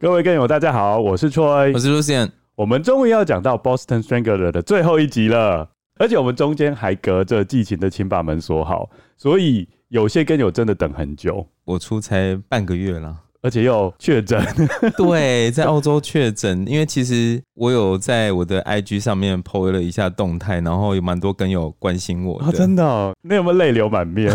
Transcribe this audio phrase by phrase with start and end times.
[0.00, 2.30] 各位根友，大家好，我是 Troy，我是 Lucien。
[2.54, 11.46] 我们终于要讲到 Boston Strangler 的最后一集了，而且我们中间还隔着寄情的请把门锁好，所以有些根友真的等很久。
[11.66, 14.42] 我出差半个月了，而且又确诊。
[14.96, 22.46] 对，在澳洲确诊，因为其实我有在我的 IG 上面 po 了一下动态，然后有蛮多跟友关心我的。
[22.46, 23.14] 哦，真的哦？
[23.20, 24.34] 那有没有泪流满面？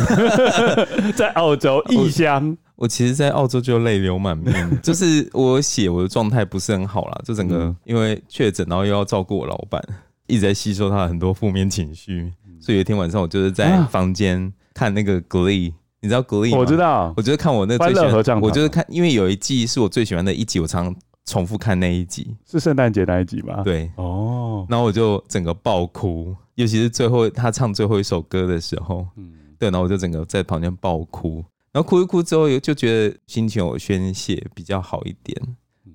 [1.17, 2.55] 在澳洲异乡。
[2.75, 9.81] 我其实，在澳洲就泪流满面， 就是我写我的状态不是很好啦，就整个因为确诊，然后又要照顾我老板，
[10.27, 16.57] 一直在吸收他的很多负面情绪，所以有一天晚上我就是在房间看那个 Glee，你知道 Glee 吗？
[16.57, 20.93] 我知道，我就是看我那个最喜欢，我就是看，因为有一季是我最喜欢的一集，我常
[21.25, 23.61] 重复看那一集，是圣诞节那一集吧？
[23.63, 31.41] 对，哦，然后我就整个爆哭，尤其是最后他唱最后一首歌的时候，嗯，对，然后我就整个在旁边爆哭。
[31.75, 35.37] 然后哭一哭之后，就觉得心情有宣泄比较好一点，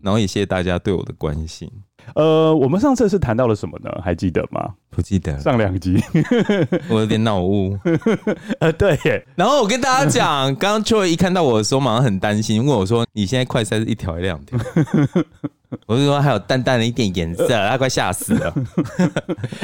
[0.03, 1.71] 然后也谢谢大家对我的关心。
[2.15, 3.91] 呃，我们上次是谈到了什么呢？
[4.05, 4.75] 还记得吗？
[4.91, 5.39] 不记得。
[5.39, 5.99] 上两集
[6.91, 7.79] 我有点脑雾。
[8.61, 9.27] 呃，对耶。
[9.35, 14.59] 然后我跟大家讲，刚刚 Troy 一看到我的时候，马上很担心，问我说：“你现在快塞是一条还是两条？”
[15.87, 18.55] 我就说还有淡淡的一点颜色，他快吓死了。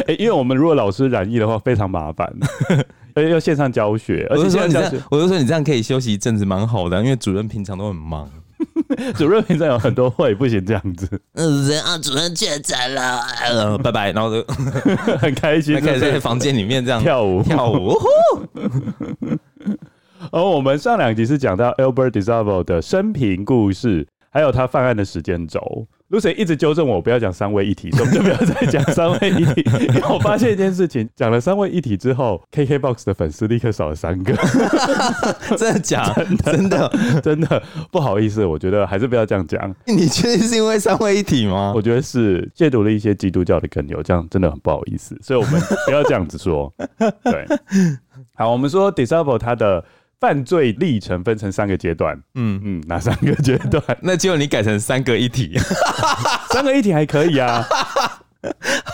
[0.06, 2.32] 哎，因为我们如果老师染疫的话，非常麻烦。
[3.16, 8.30] 而且要线上教学，而且线上教学，我就说你这样可以休息一阵子，蛮好的，因为主任平常都很忙。
[9.16, 11.08] 主任平常有很多会，不行这样子。
[11.34, 14.46] 嗯，啊，主任确诊了，呃，拜拜，然后就
[15.18, 17.94] 很开心，可以在房间里面这样跳舞跳舞。
[20.32, 25.86] 而我们上两集是讲到 Albert DeSalvo 的生平故事，还有他犯案的时间轴。
[26.10, 29.62] Lucy 一直纠正我不要讲三位一体，所以我们就不要再讲三位一体。
[29.88, 34.32] 因为我发现一件事情，讲了三位一体之后，KKBOX 的粉丝立刻少了三个。
[35.58, 36.24] 真的假的？
[36.52, 39.74] 真的真的不好意思，我觉得还是不要这样讲。
[39.86, 41.72] 你确定是因为三位一体吗？
[41.74, 45.18] 我觉得是亵渎了一些基督教的根由，这样真的很不好意思。
[45.20, 46.72] 所以我们不要这样子说。
[47.24, 47.46] 对，
[48.36, 49.84] 好，我们说 DeSalvo 他的。
[50.18, 53.82] 犯罪历程分成三个阶段，嗯嗯，哪三个阶段？
[54.02, 55.58] 那就你改成三个一体，
[56.50, 57.64] 三个一体还可以啊。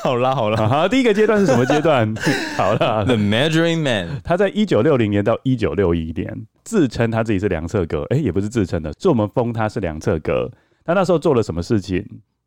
[0.03, 2.13] 好 啦好啦，好，第一个阶段是什么阶段？
[2.57, 10.51] 好了，The Measuring Man，他在一九六零年到一九六一年，自称他自己是量测哥，哎、欸，也不是自称的，是我们封他是量测哥。
[10.85, 12.05] 他那时候做了什么事情？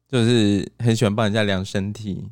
[0.09, 2.29] 就是很喜欢帮人家量身体，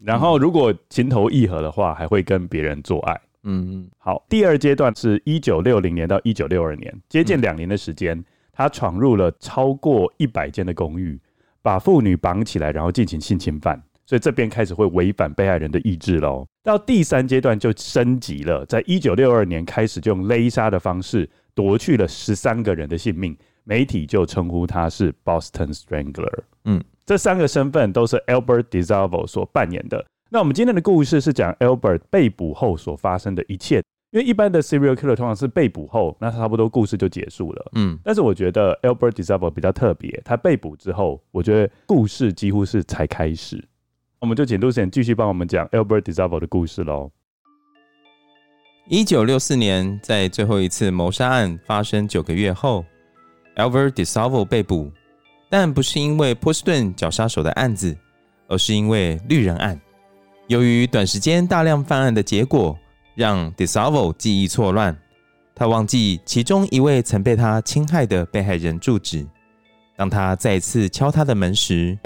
[0.00, 3.20] 然后如果情投意合的话，还会跟别人做爱。
[3.44, 4.24] 嗯，好。
[4.28, 11.18] 第二阶段是一九六零年到一九六二年，接近两年的时间，嗯、他闯入了超过一百间的公寓，
[11.62, 13.82] 把妇女绑起来，然后进行性侵犯。
[14.06, 16.46] 所以这边开始会违反被害人的意志喽。
[16.62, 23.34] 到第三阶段就升级了，在一九六二年开始就用勒杀的方式夺去了十三个人的性命，
[23.64, 26.42] 媒体就称呼他是 Boston Strangler。
[26.66, 30.04] 嗯，这三个身份都是 Albert DeSalvo 所扮演的。
[30.34, 33.76] 那我们今天的故事是讲 Albert 被捕后所发生的一切，
[34.10, 37.70] 因为一般的 serial killer 通常是被捕后，那差不多故事就结束了。
[37.76, 43.64] 嗯，但是我觉得 Albert DeSalvo 比较特别，他被捕之后，我觉得故事几乎是才开始。
[44.18, 47.12] 我们就请 Lucian 继续帮我们讲 Albert DeSalvo 的故事喽。
[48.88, 52.84] 一九六四年，在最后一次谋杀案发生九个月后
[53.54, 54.90] ，Albert DeSalvo 被捕，
[55.48, 57.96] 但不是因为波士顿绞杀手的案子，
[58.48, 59.80] 而是因为绿人案。
[60.46, 62.78] 由于短时间大量犯案的结果，
[63.14, 64.94] 让 DeSalvo 记忆错乱，
[65.54, 69.26] 他忘记其中一位曾被他侵害的被害人住址。
[69.96, 71.98] 当他再次敲他的门时，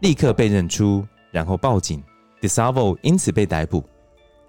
[0.00, 2.02] 立刻被认出，然后报警
[2.40, 3.84] ，DeSalvo 因此被逮捕。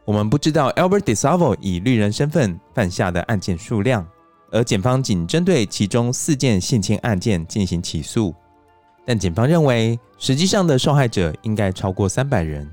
[0.06, 4.07] 我们不知道 Albert DeSalvo 以绿人身份犯下的案件数量，
[4.51, 8.33] 而检方仅针对其中四件性侵案件进行起诉。
[9.06, 12.65] 但检方认为，实际上的受害者应该超过三百人。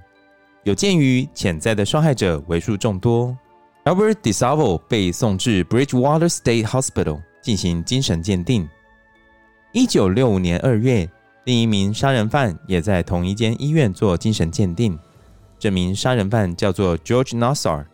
[0.64, 3.37] 有鉴于潜在的受害者为数众多
[3.84, 8.66] ，Albert DeSalvo 被送至 Bridgewater State Hospital 进行精神鉴定。
[9.72, 11.06] 一九六五年二月，
[11.44, 14.99] 另一名杀人犯也在同一间医院做精神鉴定。
[15.58, 17.84] 这名杀人犯叫做 George Nassar，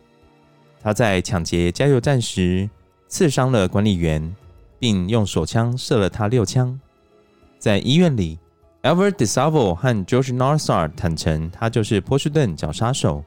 [0.81, 2.69] 他在抢劫加油站时
[3.09, 4.33] 刺伤了管理员，
[4.79, 6.79] 并用手枪射了他六枪。
[7.59, 8.39] 在医院里
[8.83, 13.23] ，Albert DeSavo 和 George Narsar 坦承他就是波士顿绞杀手。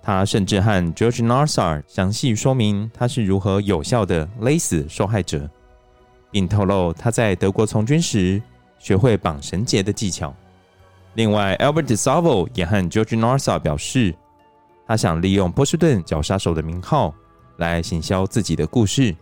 [0.00, 5.48] 他甚至和 George Narsar 详细说明他是如何有效的勒死受害者，
[6.30, 8.40] 并透露他在德国从军时
[8.78, 10.34] 学会绑绳结的技巧。
[11.14, 14.14] 另外，Albert DeSavo 也和 George Narsar 表示，
[14.86, 17.12] 他想利用波士顿绞杀手的名号
[17.56, 19.14] 来行销自己的故事。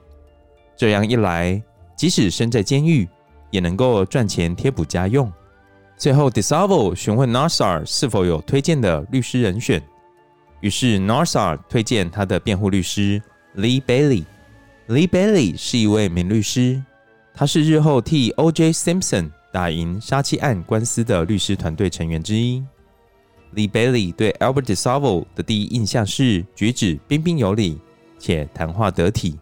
[0.77, 1.61] 这样一来，
[1.97, 3.09] 即使身在监狱，
[3.51, 5.33] 也能够赚钱贴补家用。
[5.99, 9.83] 最后，DeSalvo 询问 Nassar 是否有推荐的律师人选，
[10.61, 13.21] 于是 Nassar 推荐他的辩护律师
[13.57, 14.25] Lee Bailey。
[14.89, 16.83] Lee Bailey 是一位名律师，
[17.35, 18.73] 他是日后替 O.J.
[18.73, 22.63] Simpson 打赢杀妻案官司的律师团队成员之一
[23.55, 27.81] ，Lee Bailey 对 Albert DeSalvo 的第一印象是举止彬彬有礼
[28.19, 29.39] 且谈话得体。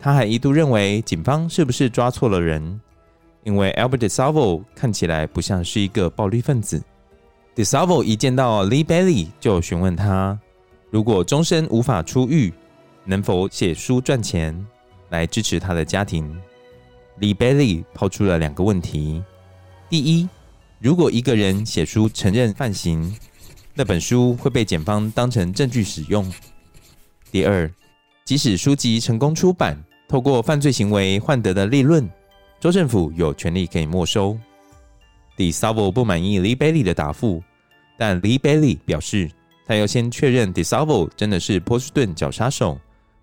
[0.00, 2.80] 他还一度认为警方是不是抓错了人，
[3.42, 6.82] 因为 Albert DeSalvo 看起来不像是一个暴力分子。
[7.56, 10.38] DeSalvo 一见到 Lee Bailey 就询问他，
[10.90, 12.52] 如果终身无法出狱，
[13.04, 14.66] 能否写书赚钱
[15.08, 16.40] 来支持他的家庭
[17.18, 19.22] ？Lee Bailey 抛出了两个问题。
[19.88, 20.28] 第一，
[20.78, 23.14] 如果一个人写书承认犯行，
[23.74, 26.30] 那本书会被检方当成证据使用。
[27.32, 27.70] 第二，
[28.24, 32.08] 即使书籍成功出版，透过犯罪行为换得的利润，
[32.60, 34.38] 州政府有权利可以没收。
[35.34, 37.42] DeSalvo 不满意 Lee Bailey 的答复，
[37.96, 39.30] 但 Lee Bailey 表示，
[39.66, 42.78] 他要先确认 DeSalvo 真的是波士顿绞杀手，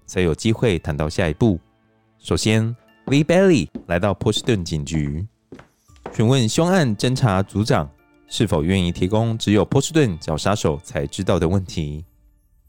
[0.08, 1.60] 才有机会谈到下一步。
[2.18, 2.76] 首先
[3.06, 5.24] ，Lee Bailey 来到波士顿警局。
[6.16, 7.88] 询问凶案侦查组长
[8.28, 12.04] 是否愿意提供只有波士顿绞杀手才知道的问题，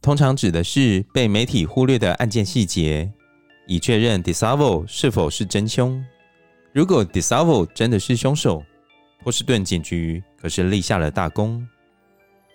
[0.03, 3.11] 通常指的是被媒体忽略的案件细节，
[3.67, 6.05] 以确认 DeSalvo 是否是真凶。
[6.79, 8.63] 如果 DeSalvo 真的是凶手，
[9.25, 11.67] 波士顿警局可是立下了大功。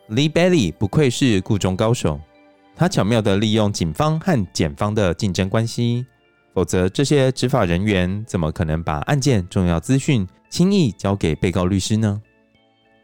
[0.07, 2.17] Lee Bailey 不愧是故中高手，
[2.73, 6.05] 他巧妙地利用警方和检方的竞争关系，
[6.53, 12.21] 否则这些执法人员怎么可能把案件重要资讯轻易交给被告律师呢？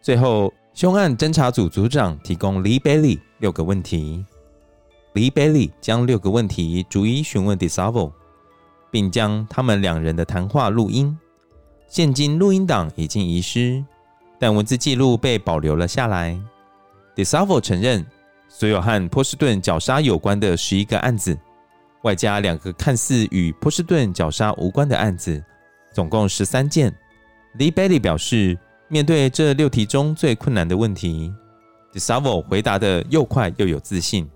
[0.02, 4.26] 最后，凶案侦查组组长提供 Lee Bailey 六个问题
[5.16, 8.14] ，Lee Bailey 将六个问题逐一询问 DeSalvo，
[8.92, 11.18] 并将他们两人的谈话录音。
[11.88, 13.84] 现今录音档已经遗失，
[14.38, 16.40] 但文字记录被保留了下来。
[17.16, 18.06] DeSalvo 承认，
[18.48, 21.38] 所有和波士顿绞杀有关的十一个案子，
[22.04, 25.44] 外加两个看似与波士顿绞杀无关的案子，
[25.92, 26.94] 总共十三件。
[27.58, 28.58] Lee Bailey 表示，
[28.88, 31.34] 面对这六题中最困难的问题
[31.92, 34.30] ，DeSalvo 回答得又快又有自信。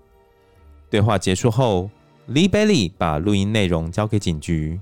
[0.90, 1.88] 对话结束后
[2.28, 4.80] ，Lee Bailey 把录音内容交给警局，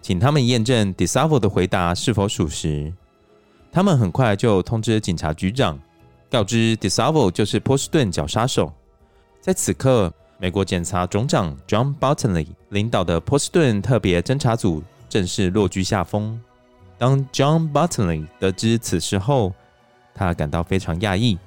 [0.00, 2.92] 请他们验证 DeSalvo 的回答是否属实。
[3.70, 5.78] 他们很快就通知警察局长，
[6.30, 8.72] 告知 DeSalvo 就是波士顿绞杀手。
[9.40, 16.40] 在此刻，美国检察总长 John Bottomley 领导的波士顿特别侦查组正式落居下风。
[16.96, 19.52] 当 John Bottomley 得知此事后，
[20.14, 21.38] 他感到非常讶异，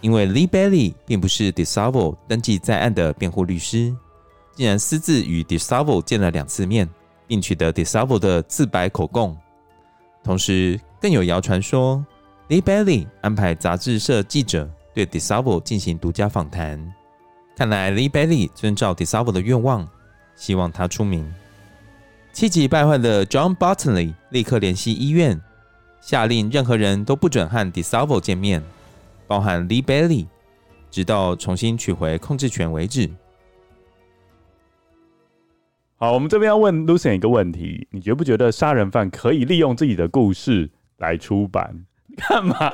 [0.00, 3.94] 因为 Lee Bailey 并不是 DeSalvo 登记在案的辩护律师，
[4.58, 6.88] 竟然私自与 d i s a v o 见了两次面，
[7.28, 9.36] 并取得 d i s a v o 的自白口供。
[10.24, 12.04] 同时，更有谣传说
[12.48, 16.92] Lee Bailey 安排杂志社记者对 d i s a v o 进行独家访谈。
[17.56, 19.88] 看来 Lee Bailey 遵照 d i s a v o 的愿望，
[20.34, 21.32] 希望他出名。
[22.32, 25.40] 气急败坏的 John Bottomley 立刻联系医院，
[26.00, 28.60] 下令任何人都不准和 d i s a v o 见面，
[29.28, 30.26] 包含 Lee Bailey，
[30.90, 33.08] 直到重新取回控制权为止。
[36.00, 41.86] 好，我们这边要问 Lucian 一个问题：你觉不觉得杀人犯可以利用自己的故事来出版？
[42.16, 42.54] 干嘛？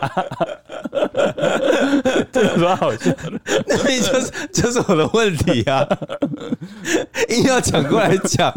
[2.31, 3.41] 这有什么好笑的？
[3.67, 5.87] 那就是就是我的问题啊！
[7.31, 8.55] 硬要抢过来讲。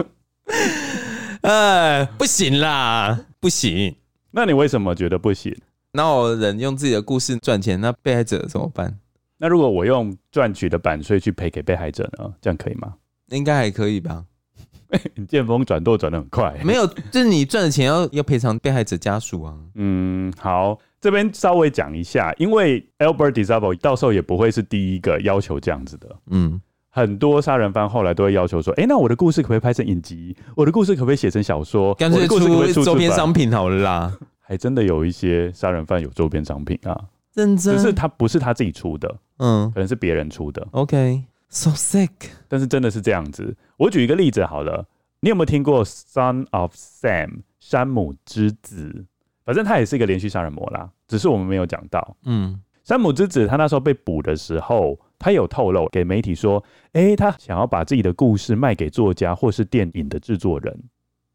[1.42, 3.96] 哎，不行啦，不行。
[4.32, 5.56] 那你为什么觉得不行？
[5.94, 9.00] 那我人用自己的故事赚钱，那被害者怎么办？
[9.38, 12.34] 那如果我用赚取的版税去赔给被害者呢？
[12.42, 12.96] 这样可以吗？
[13.30, 14.26] 应该还可以吧。
[15.16, 19.54] 你见风转舵转的很快，没有，就是你赚的钱要要赔偿被害者家属啊。
[19.76, 26.16] 嗯，好，这边稍微讲一下，因为 Albert DeSalvo 到时候也不会是第一个要求这样子的。
[26.32, 30.36] 嗯，很多杀人犯后来都会要求说，哎、欸，那我的故事可不可以拍成影集？
[30.56, 31.94] 我的故事可不可以写成小说？
[31.96, 34.18] 干脆出周边商品好了啦。
[34.40, 36.98] 还真的有一些杀人犯有周边商品啊，
[37.34, 40.66] 认真的，只是他不是他自己出的，嗯，可能是别人出的。
[40.72, 41.22] OK。
[41.50, 42.12] So sick，
[42.48, 43.56] 但是真的是这样子。
[43.78, 44.86] 我举一个例子好了，
[45.22, 49.06] 你有没有听过 Son of Sam 山姆之子？
[49.46, 52.18] 反正他也是一个连续杀人魔啦，只是我们没有讲到。
[52.26, 56.62] 嗯，山姆之子他那时候被捕的时候，他有透露给媒体说，
[56.92, 60.78] 诶、欸，他想要把自己的故事卖给作家或是电影的制作人。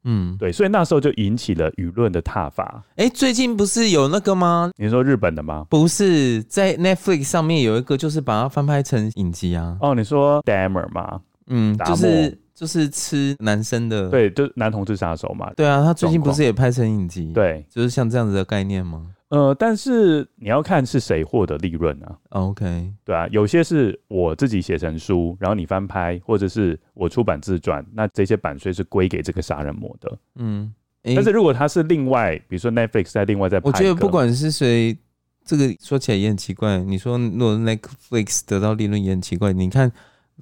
[0.04, 2.82] 嗯，对，所以那时候就引起了舆论的挞伐。
[2.97, 4.71] 哎、欸，最近不是有那个吗？
[4.76, 5.66] 你说日本的吗？
[5.71, 9.76] 不是，在 Netflix 上面有一个，就是把它翻拍成影集啊。
[9.80, 11.21] 哦，你说 Dammer 吗？
[11.47, 15.52] 嗯，就是就是吃男生的，对，就是男同志杀手嘛。
[15.57, 17.33] 对啊，他最近不是也拍成影集？
[17.33, 19.04] 对，就是像这样子的概念吗？
[19.31, 22.16] 呃，但是你要看是谁获得利润啊。
[22.28, 30.19] OK，对啊，有些是我自己写成书，然后你翻拍，或者是我出版自传，那这些版税是归给这个杀人魔的。
[30.37, 34.97] 嗯，欸、但是如果他是另外，比如说 Netflix 在另外在拍，我觉得不管是谁，
[35.45, 36.78] 这个说起来也很奇怪。
[36.78, 39.52] 你说如果 Netflix 得到利润也很奇怪。
[39.52, 39.90] 你看。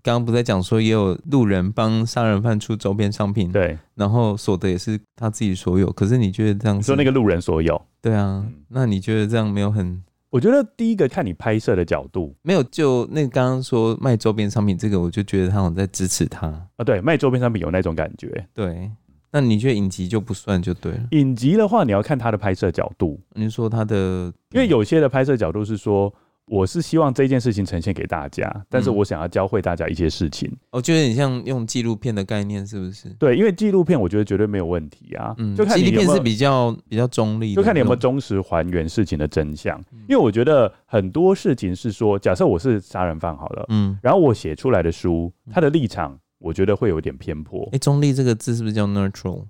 [0.02, 5.92] 刚刚不在讲说，也有路人帮杀人犯出周边商品，对，然后所得也是他自己所有。
[5.92, 7.80] 可是你觉得这样说那个路人所有？
[8.00, 10.02] 对啊，嗯、那你觉得这样没有很？
[10.30, 16.84] 我觉得第一个看你拍摄的角度，没有就那个刚刚说卖周边商品这个，我就觉得他好像在支持他啊。
[16.84, 18.46] 对，卖周边商品有那种感觉。
[18.54, 18.90] 对，
[19.30, 21.00] 那你觉得影集就不算就对了。
[21.10, 23.20] 影集的话，你要看他的拍摄角度。
[23.34, 26.12] 你说他的，因为有些的拍摄角度是说。
[26.50, 30.50] 我是希望这件事情呈现给大家，但是我想要教会大家一些事情。
[30.72, 33.08] 我觉得你像用纪录片的概念，是不是？
[33.20, 35.32] 对，因为纪录片我觉得绝对没有问题啊。
[35.38, 39.80] 嗯，就看纪录片是比较比较中立的，就看你有没有忠实还原事情的真相。
[40.08, 47.68] 因为我觉得很多事情是说，假设我是杀人犯好了，嗯，然后我写出来的书，他的立场我觉得会有点偏颇。
[47.70, 49.44] 哎，中立这个字是不是叫 neutral？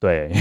[0.00, 0.32] 对，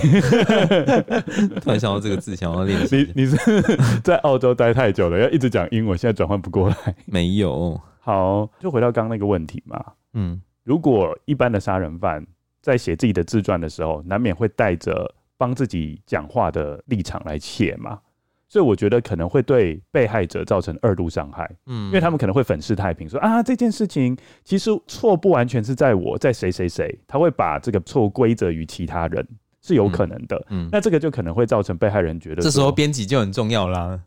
[1.59, 3.11] 突然想到这个字，想要练习。
[3.13, 3.37] 你你是
[4.01, 6.95] 在澳洲待太久了，要一直讲英文，现在转换不过来。
[7.05, 9.83] 没有，好，就回到刚刚那个问题嘛。
[10.13, 12.25] 嗯，如果一般的杀人犯
[12.61, 17.99] 在写自己的自传的时候，难免会带着帮自己讲话的立场来写嘛，
[18.47, 21.45] 所以我觉得可能会对被害者造成二度伤害。
[21.65, 29.27] 嗯，因为他们可能会粉饰太平，说啊这件事情其实错不完全是在我，在谁谁谁，他会把这个错归责于其他人。
[29.69, 33.99] 是有可能的，那这个就可能会造成被害人觉得，这时候编辑就很重要啦，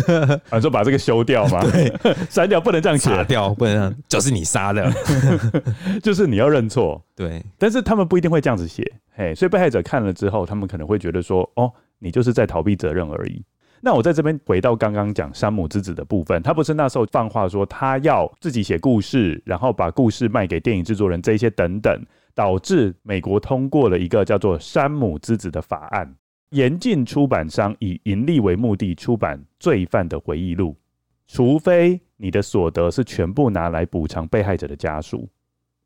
[0.48, 1.92] 啊，说把这个修掉嘛，对，
[2.30, 3.10] 删掉，不能这样写。
[3.24, 4.90] 掉，不能这样，就是你杀的，
[6.02, 8.82] 就是你要认错，对，但是他们不一定会这样子写，
[9.14, 13.44] 嘿，所以被害者看了之后，他们可能会觉得说，哦，你就是在逃避责任而已。
[13.82, 22.02] 那我在这边回到刚刚讲山姆之子的部分，他不是那时候放话说他要自己写故事，然后把故事卖给电影制作人这些等等。
[22.40, 26.16] 导致美国通过了一个叫做《山姆之子》的法案，
[26.52, 30.74] 严禁出版商以盈利为目的出版罪犯的回忆录，
[31.26, 35.28] 除非你的所得是全部拿来补偿被害者的家属，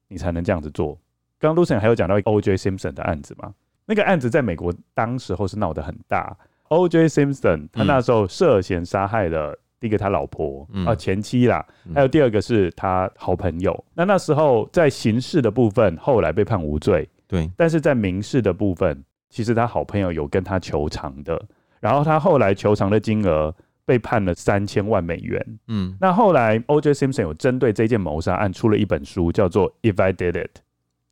[0.06, 0.96] 你才能这样子做。
[1.40, 2.54] 刚刚 Lucien 还有讲到 O.J.
[2.56, 3.52] Simpson 的案子嘛？
[3.84, 6.36] 那个案子在美国当时候是闹得很大
[6.68, 7.08] ，O.J.
[7.08, 9.58] Simpson 他那时候涉嫌杀害了。
[9.84, 11.64] 一个他老婆啊，前妻啦，
[11.94, 13.84] 还有第二个是他好朋友。
[13.94, 17.08] 那那时候在刑事的部分，后来被判无罪。
[17.26, 21.40] 对，但是在民事的部分，其实他好朋友有跟他求偿的。
[21.80, 25.58] 然后他后来求偿的金额被判了三千万美元。
[25.68, 26.92] 嗯，那后来 O.J.
[26.92, 30.58] Simpson 有针对这件谋杀案出了一本书，叫做《If I Did It》，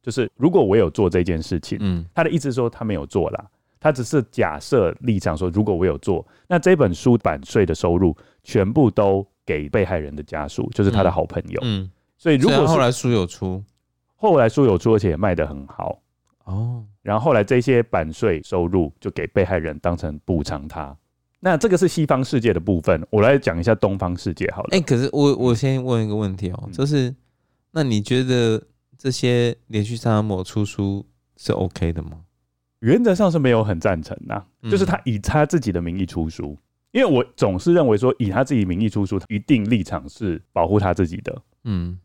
[0.02, 1.79] 就是如果我有做这件事情。
[1.81, 3.45] 嗯，他的意思是说他没有做啦。
[3.83, 11.61] 他只是假设立场说，如果我有做，那这本书版税的收入全部都给被害人的家属，就是他的好朋友。
[11.65, 13.61] 嗯，所以如果后来书有出，
[14.15, 16.01] 后来书有出，而且也卖得很好
[16.45, 16.85] 哦。
[17.03, 20.97] 然后后来这些版税收入就给被害人当成补偿他。
[21.41, 24.69] 那这个是西方世界的部分，我来讲一下东方世界好了。
[24.71, 27.12] 哎，可是我我先问一个问题哦，就是
[27.73, 28.62] 那你觉得
[28.97, 31.05] 这些连续杀人魔出书
[31.37, 32.21] 是 OK 的吗？
[32.83, 36.59] 原则上是没有很赞成呐，就是他以他自己的名义出书，
[36.91, 41.43] 因为我总是认为说以他自己名义出书，他一定立场是保护他自己的。
[41.65, 41.97] 嗯，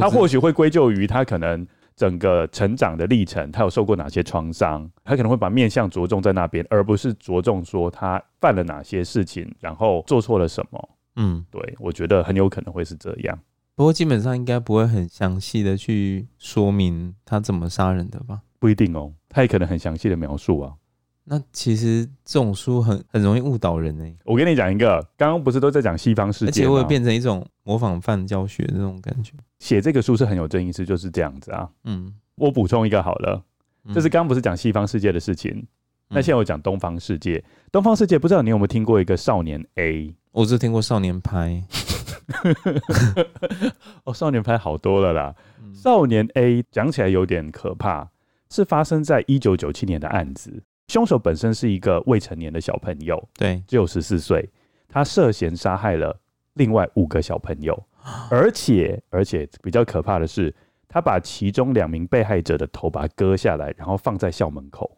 [0.00, 10.88] 他或许会归咎于他可能整个成长的历程，他有受过哪些创伤，他可能会把面向着重在那边，而不是着重说他犯了哪些事情，然后做错了什么。
[11.16, 13.36] 嗯，对，我觉得很有可能会是这样。
[13.74, 18.42] 不过基本上应该不会很详细的去说明他怎么杀人的吧？
[18.60, 20.74] 不一定哦，他也可能很详细的描述啊。
[21.24, 24.04] 那其实这种书很很容易误导人呢。
[24.24, 26.50] 我跟你讲一个，刚刚不是都在讲西方世界吗？
[26.50, 29.32] 而且会变成一种模仿犯教学的这种感觉。
[29.60, 31.68] 写这个书是很有争议，是就是这样子啊。
[31.84, 33.40] 嗯，我补充一个好了，
[33.94, 35.66] 就是刚刚不是讲西方世界的事情，嗯、
[36.08, 37.44] 那现在我讲东方世界。
[37.70, 40.12] 东方世界不知道你有没有听过一个少年 A？
[40.32, 41.62] 我只听过少年派。
[44.04, 45.34] 哦，少年派好多了啦。
[45.62, 48.08] 嗯、少年 A 讲起来有点可怕，
[48.50, 50.62] 是发生在一九九七年的案子。
[50.88, 54.50] 凶手本身是一个未成年的小朋友，对，只有十四岁。
[54.88, 56.20] 他涉嫌杀害了
[56.54, 57.80] 另外五个小朋友，
[58.28, 60.52] 而且而且比较可怕的是，
[60.88, 64.96] 他把其中两名被害者的头把割下来，然后放在校门口。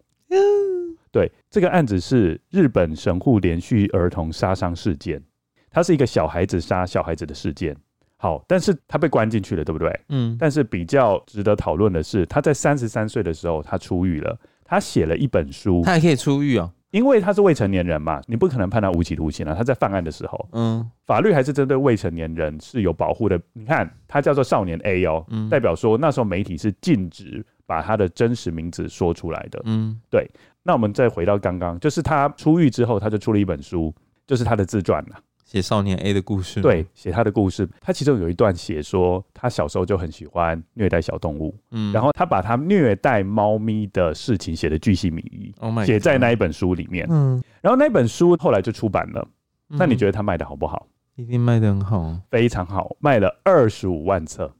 [1.10, 5.22] 对，这个案子是日本神户连续儿童杀伤事件，
[5.68, 7.76] 它是一个小孩子杀小孩子的事件。
[8.22, 10.00] 好，但是他被关进去了，对不对？
[10.10, 10.36] 嗯。
[10.38, 14.38] 但是比较值得讨论的是，他在三十三岁的时候，他出狱了。
[14.64, 19.52] 他写了一本书，他还可以出狱啊，因为他是未成年人嘛，你不可能判他无期徒刑啊。
[19.54, 23.38] 他在犯案的时候，嗯，法律还是针对未成年人是有保护的。
[23.52, 29.60] 你看，他叫做少年 A 哦，嗯，代表说那时候媒体是禁止把他的真实名字说出来的。
[29.64, 30.30] 嗯，对。
[30.62, 33.92] 那我们再回到刚刚，就是他出狱之后，他就出了一本书，
[34.26, 35.16] 就是他的自传了。
[35.52, 37.68] 写少年 A 的故事，对，写他的故事。
[37.78, 45.52] 他其中有一段写说，他小时候就很喜欢虐待小动物，嗯，然后他把他虐待猫咪的事情写的巨细靡遗，
[45.84, 49.28] 写在那一本书里面，嗯，然后那本书后来就出版了。
[49.68, 50.86] 那你觉得他卖的好不好？
[51.16, 54.54] 一定卖的很好，非常好，卖了二十五万册，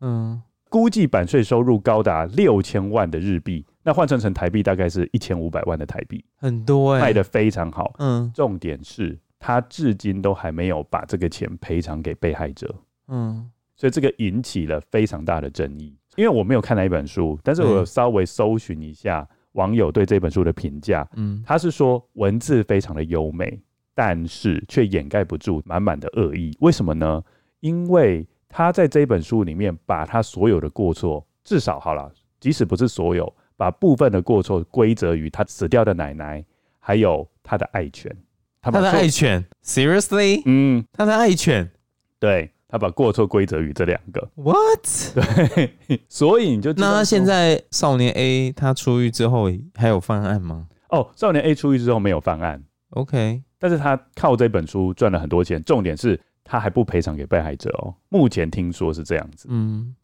[0.00, 0.40] 嗯，
[0.70, 9.18] 估计版税收入高达六千万的日币，那换算成台币大概是一千五百万的台币，很多哎，卖的非常好，嗯，重点是。
[9.38, 12.74] 他至今都还没有把这个钱赔偿给被害者，
[13.08, 15.96] 嗯，所以这个引起了非常大的争议。
[16.16, 23.60] 因为我没有看那一本书，但是我有稍微搜寻一下网友对这本书的评价，嗯，他是说文字非常的优美，
[23.94, 26.56] 但是却掩盖不住满满的恶意。
[26.58, 27.22] 为什么呢？
[27.60, 36.44] 因为他在这本书里面把他所有的过错，至少好了，即使不是所有，把部分的过错归责于他死掉的奶奶，
[36.80, 38.12] 还有他的爱犬。
[38.60, 40.42] 他，他的爱犬，Seriously？
[40.44, 41.70] 嗯，他的爱犬，
[42.18, 44.28] 对，他把过错归责于这两个。
[44.34, 44.86] What？
[45.14, 45.76] 对，
[46.08, 50.66] 所以你就那他现在少年 A 他出狱之后还有犯案吗？
[50.90, 57.94] 哦，少年 A 出狱之后没有犯案，OK，但是他靠这本书赚了很多钱，重点是他还不赔偿给被害者哦。
[58.08, 59.94] 目前听说是这样子，嗯。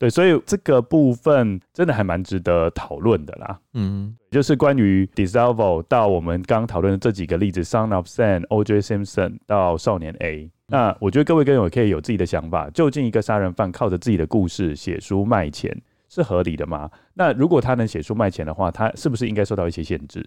[0.00, 3.60] 对，所以这个部分真的还蛮值得讨论的啦。
[3.74, 8.80] 嗯，就是关于 DeSalvo 到我们刚刚讨论的这几个例子，Son of Sam、O.J.
[8.80, 10.50] Simpson 到少年 A，嗯。
[10.68, 15.70] 那我觉得各位跟友可以有自己的想法，究竟一个杀人犯靠着自己的故事写书卖钱
[16.08, 16.90] 是合理的吗？
[17.12, 20.26] 那如果他能写书卖钱的话，他是不是应该受到一些限制？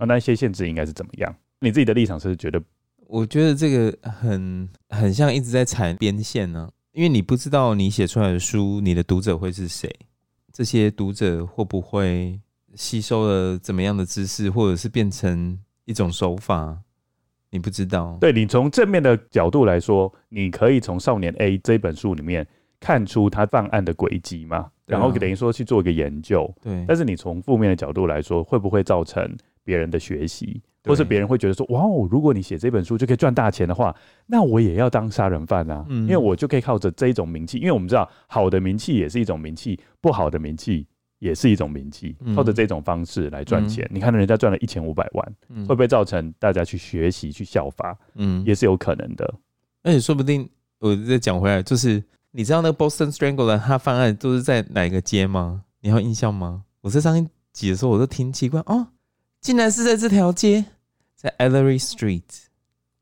[0.00, 1.32] 啊，那些限制应该是怎么样？
[1.60, 2.60] 你自己的立场是觉得？
[3.06, 6.81] 我觉得这个很很像一直在踩边线呢，啊。
[6.92, 9.90] 因为你不知道你写出来的书，你的读者会是谁？
[10.52, 12.38] 这些读者会不会
[12.74, 16.78] 吸收了怎么样的知识，或者是变成一种手法？
[17.48, 18.18] 你不知道。
[18.20, 22.46] 对，你从正面的角度来说，你可以从《少年 A》这本书里面
[22.78, 26.54] 看出他犯案的轨迹嘛，然后等于说去做一个研究。
[26.62, 26.84] 对。
[26.86, 30.60] 但是你从负面的角度来说，会不会造成别人的学习？
[30.84, 33.94] 或是别人会觉得说，哇哦，如果你写这本书就可以赚大钱的话，
[34.26, 40.86] 那我也要当杀人犯啊，嗯，因为我就可以靠着这一种名气，因为我们知道好的名气也是一种名气，不好的名气
[41.20, 43.86] 也是一种名气，靠着这种方式来赚钱。
[43.90, 47.96] 嗯，你看人家赚了一千五百万，嗯，会不会造成大家去学习去效法？
[48.14, 49.34] 嗯，也是有可能的。
[49.84, 50.48] 而且说不定
[50.80, 55.62] 我再讲回来，就是你知道那个 Boston Strangler 他犯案都是在哪一个街吗？
[55.80, 56.64] 你有印象吗？
[56.80, 58.88] 我在上一集的时候我都挺奇怪哦。
[59.42, 60.64] 竟然是在这条街，
[61.16, 62.22] 在 Ellery Street，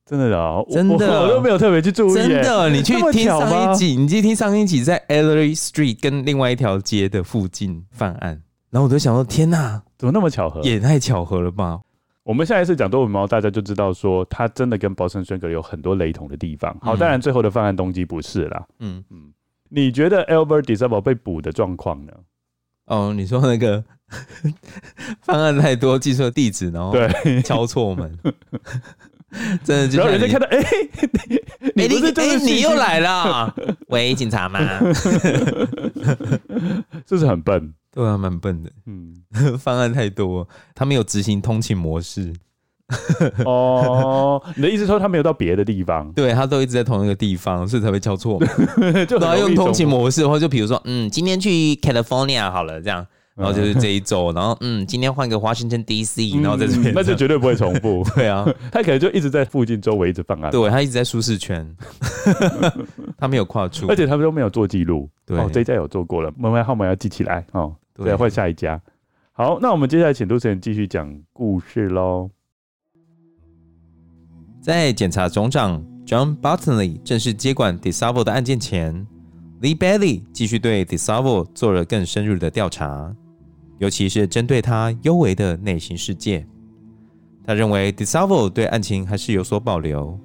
[0.07, 2.15] 真的啊，真的，我， 我都没有特别去注意。
[2.15, 10.63] 真的， 你去听上一集，你去听上一集，在 Ellery Street 跟另外一条街的附近犯案，然后我就想说，天哪，怎么那么巧合？
[10.63, 11.79] 也太巧合了吧！
[12.23, 16.75] 我们下一次讲多尾猫，大家就知道说，他真的跟 Boston Strangler 有很多雷同的地方。
[16.81, 18.67] 好，当然最后的犯案动机不是啦。
[18.79, 19.33] 嗯嗯，
[19.69, 22.13] 你觉得 Albert Desable 被捕的状况呢？
[22.91, 23.83] 哦，你说那个。
[25.23, 26.93] 方案太多，记错地址，然后
[27.45, 28.13] 敲错门，
[29.63, 29.99] 真的就。
[30.01, 30.91] 然后人家看到，哎、欸，
[31.77, 33.55] 你不是哎，你又来了，
[33.87, 34.59] 喂，警察吗？
[37.07, 37.73] 是不是很笨？
[37.93, 38.73] 对啊，蛮笨的。
[38.87, 39.15] 嗯，
[39.57, 42.35] 方案太多，他没有执行通勤模式。
[43.47, 46.11] 哦，你的意思说他没有到别的地方？
[46.15, 48.47] 对，他都一直在同一个地方，所以才会叫错嘛。
[49.09, 53.07] 就然后用通勤模式，或者就比如说，嗯，今天去 California 好了，这样。
[53.37, 58.05] 然后就是这一周，然后嗯，今天换个华盛顿 DC，然后在这边，那就绝对不会重复。
[58.15, 60.51] 对啊，他可能就一直在附近周围一直放啊。
[60.51, 61.67] 对，他一直在舒适圈，
[63.17, 65.09] 他没有跨出，而且他们都没有做记录。
[65.25, 67.75] 对，哦，这一家有做过了，门牌号码要记起来哦。
[67.95, 68.79] 对，换下一家。
[69.33, 72.29] 好，那我们接下来请主持人继续讲故事喽。
[74.61, 78.95] 在检察总长 John Bottomley 正式接管 DeSalvo 的案件前
[79.63, 83.15] ，Lee Bailey 继续对 DeSalvo 做了更深入的调查。
[83.79, 86.47] 尤其是针对他幽微的内心世界，
[87.43, 90.19] 他认为 DeSalvo 对案情还是有所保留。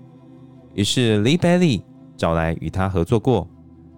[0.74, 1.82] 于是 Lee Bailey
[2.17, 3.48] 找来与他合作过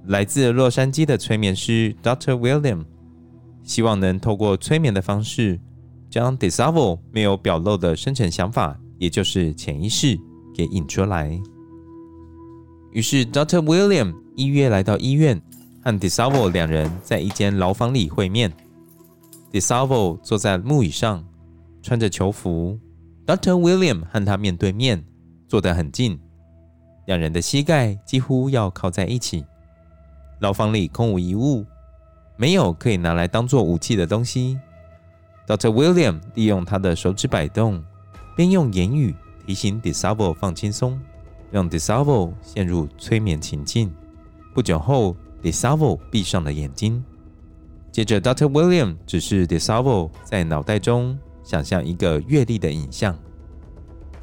[0.05, 2.37] 来自洛杉矶的催眠师 Dr.
[2.37, 2.85] William，
[3.63, 5.59] 希望能透过催眠的方式，
[6.11, 10.15] 将 DeSalvo 没有表露的深层想法，也就是潜意识
[10.57, 11.39] 给引出来。
[12.91, 13.61] 于是 Dr.
[13.61, 15.39] William 依约来到医院，
[15.83, 18.51] 和 DeSalvo 两人在一间牢房里会面。
[19.51, 21.23] DeSalvo 坐在木椅上，
[21.83, 22.79] 穿着囚服。
[23.27, 23.51] Dr.
[23.51, 25.05] William 和他面对面，
[25.47, 26.19] 坐得很近，
[27.05, 29.45] 两人的膝盖几乎要靠在一起。
[30.39, 31.65] 牢房里空无一物，
[32.35, 34.57] 没有可以拿来当做武器的东西。
[35.45, 35.71] Dr.
[35.71, 37.83] William 利用他的手指摆动，
[38.35, 39.15] 边用言语
[39.47, 40.99] 提醒 DeSalvo 放轻松，
[41.49, 43.89] 让 DeSalvo 陷入催眠情境。
[44.53, 47.01] 不久后，DeSalvo 闭上了眼睛。
[47.89, 48.51] 接着，Dr.
[48.51, 53.17] William 指示 DeSalvo 在脑袋中想象一个月历的影像，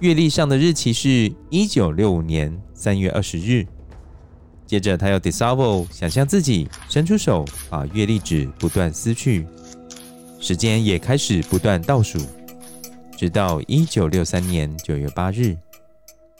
[0.01, 3.67] 月历上的日期是一九六五年三月二十日。
[4.67, 9.47] 接着，他要 DeSalvo 想象自己伸出手，把月历纸不断撕去，
[10.39, 12.19] 时间也开始不断倒数，
[13.17, 15.57] 直到一九六三年九月八日，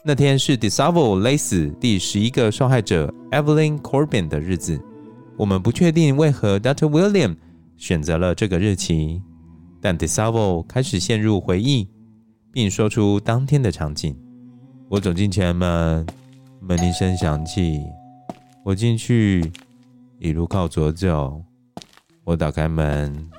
[0.05, 4.81] 那天是 DeSalvo 勒死第十一个受害者 Evelyn Corbin 的日子。
[5.37, 6.89] 我们不确定为何 Dr.
[6.89, 7.37] William
[7.77, 9.23] 选择了这个日期，
[9.81, 11.89] 但 DeSalvo 开始陷入回忆，
[12.53, 14.17] 并说出当天的场景。
[14.89, 16.07] 我走进前门，
[16.61, 17.81] 门铃声响起，
[18.65, 19.51] 我进去，
[20.19, 21.41] 一路靠左走。
[22.25, 23.31] 我打开门，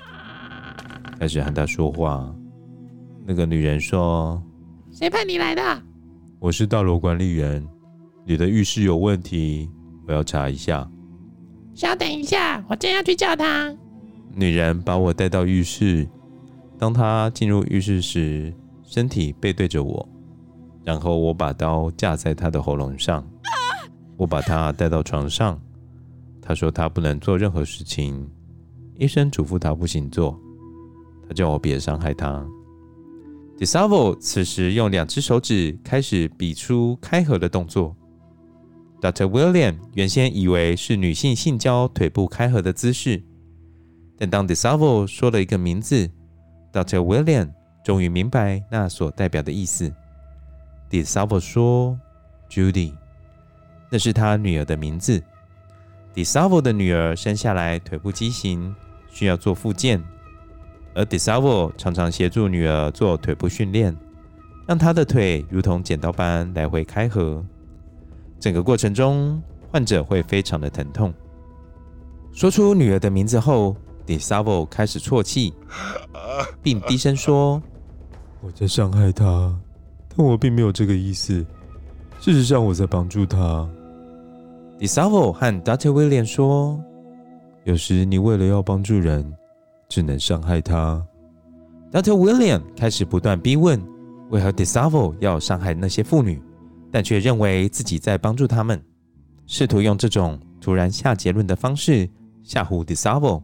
[1.20, 2.34] 开始和他说话。
[3.28, 4.40] 那个女人说
[4.94, 5.82] ：“谁派你来的
[6.38, 7.68] ？”“我是大楼管理员，
[8.24, 9.68] 你的浴室有问题，
[10.08, 10.88] 我要查一下。”
[11.74, 13.76] 稍等一下，我正要去叫他。
[14.32, 16.08] 女人把我带到浴室。
[16.78, 20.08] 当她进入浴室时，身体背对着我，
[20.84, 23.26] 然后我把刀架在她的喉咙上。
[24.18, 25.60] 我把她带到床上。
[26.42, 28.30] 她说她不能做任何事情，
[29.00, 30.40] 医生嘱咐她不行做。
[31.28, 32.46] 她叫我别伤害她。
[33.58, 37.96] Desavo 此时用两只手指开始比出开合的动作。
[39.02, 39.30] Dr.
[39.30, 43.24] William 原先以为是女性性交腿部开合的姿势，
[44.18, 46.10] 但当 Desavo 说了一个名字
[46.74, 46.98] ，Dr.
[46.98, 47.52] William
[47.84, 49.94] 终于明白那所代表的意思。
[50.90, 51.98] Desavo 说
[52.50, 52.94] ：“Judy，
[53.90, 55.24] 那是他女儿的名字。
[56.14, 58.74] Desavo 的女儿生下来腿部畸形，
[59.10, 60.02] 需要做复健，
[60.96, 63.96] 而 DeSalvo 常常协助女儿做腿部训练，
[64.66, 67.44] 让她的腿如同剪刀般来回开合。”
[68.40, 71.14] 整个过程中，患者会非常的疼痛。
[72.32, 75.54] 说出女儿的名字后，DeSalvo 开始啜泣，
[76.62, 77.62] 并低声说
[78.42, 79.56] ：“我在伤害她，
[80.16, 81.46] 但我并没有这个意思。
[82.20, 83.68] 事实上，我在帮助她。”
[84.80, 85.90] DeSalvo 和 Dr.
[85.92, 86.78] William 说
[87.64, 89.26] ：“有时你为了要帮助人，
[89.88, 91.06] 只能伤害她。”
[91.92, 92.12] Dr.
[92.12, 93.82] William 开始不断逼问：
[94.30, 96.42] 为何 DeSalvo 要伤害那些妇女？
[96.92, 98.82] 但却认为自己在帮助他们，
[99.46, 102.10] 试图用这种突然下结论的方式
[102.42, 103.44] 吓唬 DeSalvo，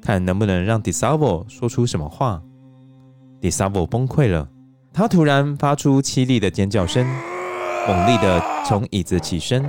[0.00, 2.40] 看能不能让 DeSalvo 说出什么话。
[3.40, 4.48] DeSalvo 崩溃了，
[4.92, 7.04] 他突然发出凄厉的尖叫声，
[7.86, 9.68] 猛力的从椅子起身，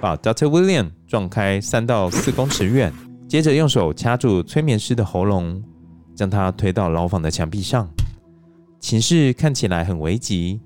[0.00, 0.48] 把 Dr.
[0.48, 2.92] William 撞开三到四公尺远，
[3.32, 5.64] 接着用手掐住催眠师的喉咙，
[6.14, 7.88] 将他推到牢房的墙壁上。
[8.78, 10.60] 情势看起来很危急。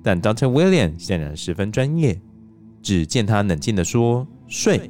[0.00, 2.22] 但 Doctor William 显然十分专业，
[2.80, 4.88] 只见他冷静地说：“睡。”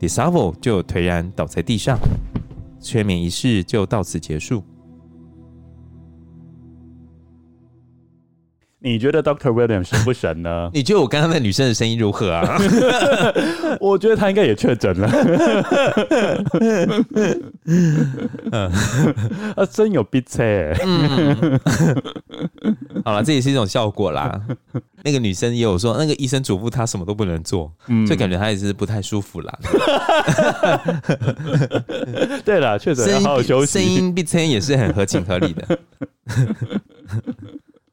[0.00, 1.98] ”Disavo 就颓然倒在地上，
[2.80, 4.64] 催眠仪式就到此结束。
[8.82, 10.70] 你觉得 Doctor William 神不神呢？
[10.74, 12.58] 你觉得我刚刚那女生的声音如何啊？
[13.78, 15.10] 我觉得她应该也确诊了。
[17.66, 18.72] 嗯，
[19.54, 20.42] 啊，真有逼车。
[20.82, 21.60] 嗯，
[23.04, 24.40] 好了，这也是一种效果啦。
[25.02, 29.58] 那个女生也有说，那个医生嘱咐她什么都不能做，嗯，就感觉她也是不太舒服啦。
[32.44, 33.78] 对了，确诊要好好休息。
[33.78, 35.78] 声音逼车也是很合情合理的。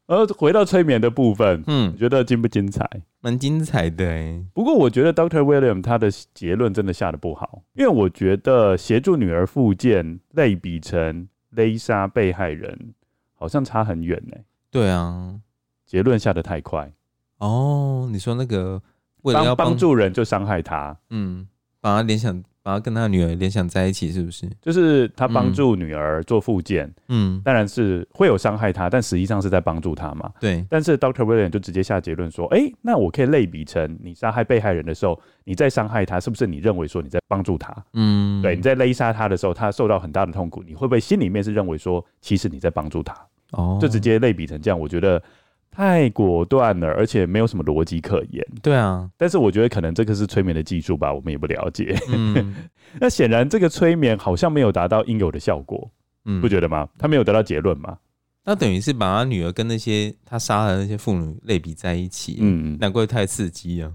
[0.07, 2.89] 而回到催眠的部分，嗯，你觉得精不精彩？
[3.19, 4.41] 蛮精彩的哎。
[4.53, 12.93] 不过我觉得 Doctor William 他的结论真的下的不好，因为我觉得协助女儿复健类比成勒杀被害人，
[13.35, 14.37] 好像差很远呢。
[14.71, 15.39] 对啊，
[15.85, 16.91] 结论下的太快。
[17.39, 18.81] 哦，你说那个
[19.23, 21.47] 为了要帮助人就伤害他，嗯，
[21.81, 22.43] 把他联想。
[22.67, 24.45] 然后跟他女儿联想在一起，是不是？
[24.61, 30.29] 就是他帮助女儿做复健，嗯，当然是会有伤害他，但实际上是在帮助他嘛。
[30.37, 30.65] 对。
[30.69, 36.45] 但是 Doctor William 就直接下结论说：“哎，那我可以类比成你杀害被害人的时候，你在伤害他，是不是？
[36.45, 37.73] 你认为说你在帮助他？
[37.93, 38.53] 嗯，对。
[38.53, 43.15] 你在勒杀他的时候，他受到很大的痛苦，你会不会心里面是认为说，其实你在帮助他？
[43.51, 45.23] 哦，就直接类比成这样，我觉得。”
[45.71, 48.45] 太果断了，而且没有什么逻辑可言。
[48.61, 51.95] 对啊，但是我觉得可能这个是催眠的技术吧，我们也不了解。
[52.09, 52.55] 嗯，
[52.99, 55.91] 那显然这个催眠好像没有达到应有的效果，
[56.25, 56.87] 嗯，不觉得吗？
[56.97, 57.97] 他没有得到结论吗？
[58.45, 63.91] 那等于是把他女儿跟那些他杀的那些妇女类比在一起，嗯，难怪太刺激啊。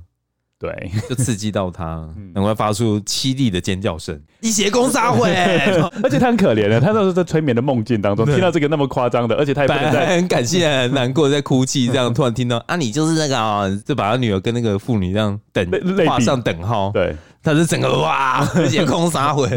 [0.62, 4.16] 对， 就刺激到他，然后发出凄厉的尖叫声。
[4.40, 5.28] 一邪功杀会，
[6.04, 15.68] 而且他很可怜的，他那时候在催眠的梦境当中听到这个那么夸张的，而且他也不能在很感谢、很难过，在哭泣，这样突然听到啊，你就是那个啊，就把他女儿跟那个妇女这样等
[16.06, 16.92] 画上等号。
[16.92, 19.48] 对，他是整个哇，一邪攻杀会，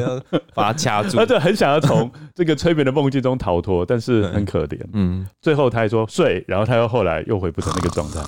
[0.56, 4.80] 把他掐住，他就很想要从这个催眠的梦境中逃脱，但是很可怜。
[4.94, 8.22] 嗯，最后他还说睡，然后他又后来又回不成那个状态，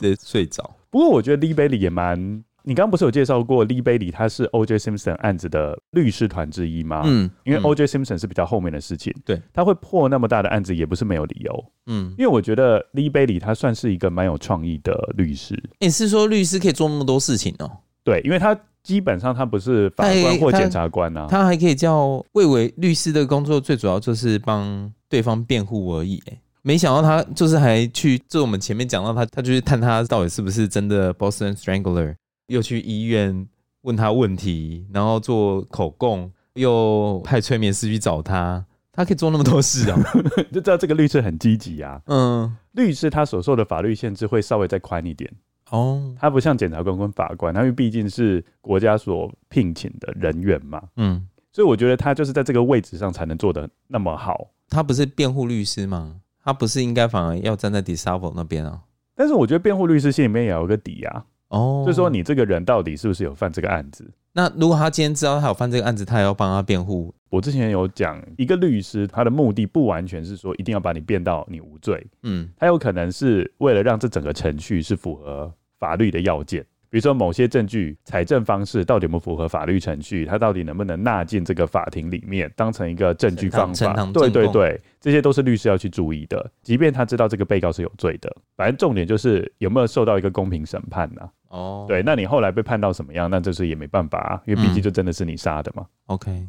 [0.00, 0.68] 直接睡着。
[0.94, 2.16] 不过我觉得 Lee Bailey 也蛮，
[2.62, 4.78] 你刚刚不是有介绍过 Lee Bailey 他是 O.J.
[4.78, 7.02] Simpson 案子的律师团之一吗？
[7.04, 7.84] 嗯，因为 O.J.
[7.84, 15.60] Simpson 是比较后面的事情，对，他会破那么大的案子也不是没有理由，嗯，因为我觉得 Lee Bailey 他算是一个蛮有创意的律师。
[15.80, 17.68] 你是说律师可以做那么多事情哦？
[18.04, 26.38] 对，因为他基本上他不是法官或检察官啊，他，他还可以叫为为律师的工作，最主要就是帮对方辩护而已，欸。
[26.66, 33.46] 没想到他就是还去，就我们前面讲到他，他就是探他到底是不是真的 Boston Strangler，又去医院
[33.82, 40.00] 问他问题，然后做口供，又派催眠师去找他，他可以做那么多事啊，
[40.50, 42.00] 就知道这个律师很积极啊。
[42.06, 45.30] 嗯，律师他所受的法律限制会稍微再宽一点
[45.68, 50.82] 哦，他不像检察官跟法官，他因为毕竟是国家所聘请的人员嘛。
[50.96, 54.48] 嗯，所以我觉得他就是在这个位置上才能做的那么好。
[54.70, 56.22] 他不是辩护律师吗？
[56.44, 58.82] 他不是应该反而要站在 DeSalvo 那边啊？
[59.16, 61.24] 但是我觉得辩护律师心里面也有个底啊。
[61.48, 64.08] 哦，就是说你这个人到底是不是有犯这个案子？
[64.32, 67.14] 那如果他今天知道他有犯这个案子，他也要帮他辩护。
[67.30, 76.64] 我之前有讲，一个律师他的目的不完全是说一定要把你辩到你无罪，嗯，他有可能是为了让这整个程序是符合法律的要件。
[76.94, 83.92] 比如说某些证据采证方式到底有没有符合法律程序，它到底能不能纳进这个法庭里面当成一个证据方法？
[84.12, 86.48] 对对对，这些都是律师要去注意的。
[86.62, 91.28] 即便他知道这个被告是有罪的，反正重点就是有没有受到一个公平审判呢？
[91.48, 93.28] 哦，对，那你后来被判到什么样？
[93.28, 95.84] 那这是也没办法啊，因为毕竟就真的是你杀的嘛。
[96.06, 96.46] OK，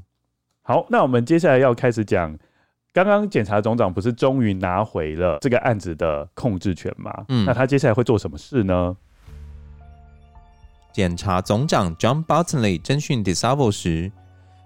[0.61, 2.37] 好，那我们接下来要开始讲，
[2.93, 7.25] 刚刚检察总长不是终于拿回了这个案子的控制权吗？
[7.29, 8.95] 嗯，那他接下来会做什么事呢？
[10.95, 14.09] 检察总长 John Bottomley 侦讯 DeSalvo 时，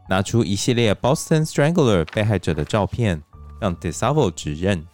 [0.08, 3.20] 拿出一系列 Boston Strangler 被害者的照片，
[3.60, 4.86] 让 DeSalvo 指认。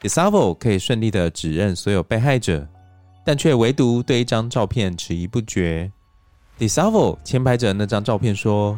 [0.00, 2.66] DeSalvo 可以顺利的指认所有被害者，
[3.26, 5.92] 但却唯独对一张照片迟疑不决。
[6.58, 8.74] DeSalvo 牵拍着那张照片说：“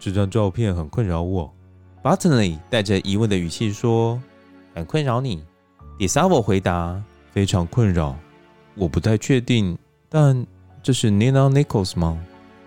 [0.00, 1.54] 这张照片很困扰我。”
[2.02, 4.20] Bottomley 带着疑问的语气说
[4.74, 5.44] ：“很困扰你
[5.96, 8.16] ？”DeSalvo 回答：“非常困扰，
[8.74, 10.44] 我不太确定，但……”
[10.82, 12.18] 这是 Nina Nichols 吗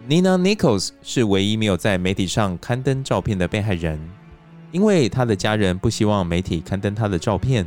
[0.08, 3.99] ？Nina Nichols 是唯一没有在媒体上刊登照片的被害人，
[4.71, 7.65] 因为他的家人不希望媒体刊登他的照片。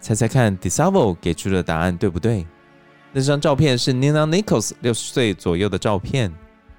[0.00, 2.46] 猜猜看，DeSalvo 给出的答案对不对？
[3.12, 6.32] 那张照片是 Nina Nichols 六十岁左右的照片，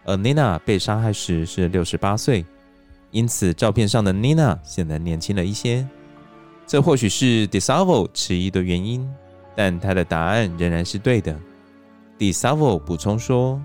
[0.03, 2.43] 而 Nina 被杀害时是六十八岁，
[3.11, 5.87] 因此照片上的 Nina 显得年轻了一些。
[6.65, 9.07] 这或许是 DeSalvo 迟疑的原因，
[9.55, 11.37] 但他的答案仍然是对的。
[12.21, 13.59] DeSalvo 补充说：“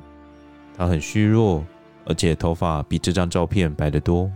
[0.78, 1.62] 他很虚弱，
[2.06, 4.32] 而且头发比这张照片白得多。”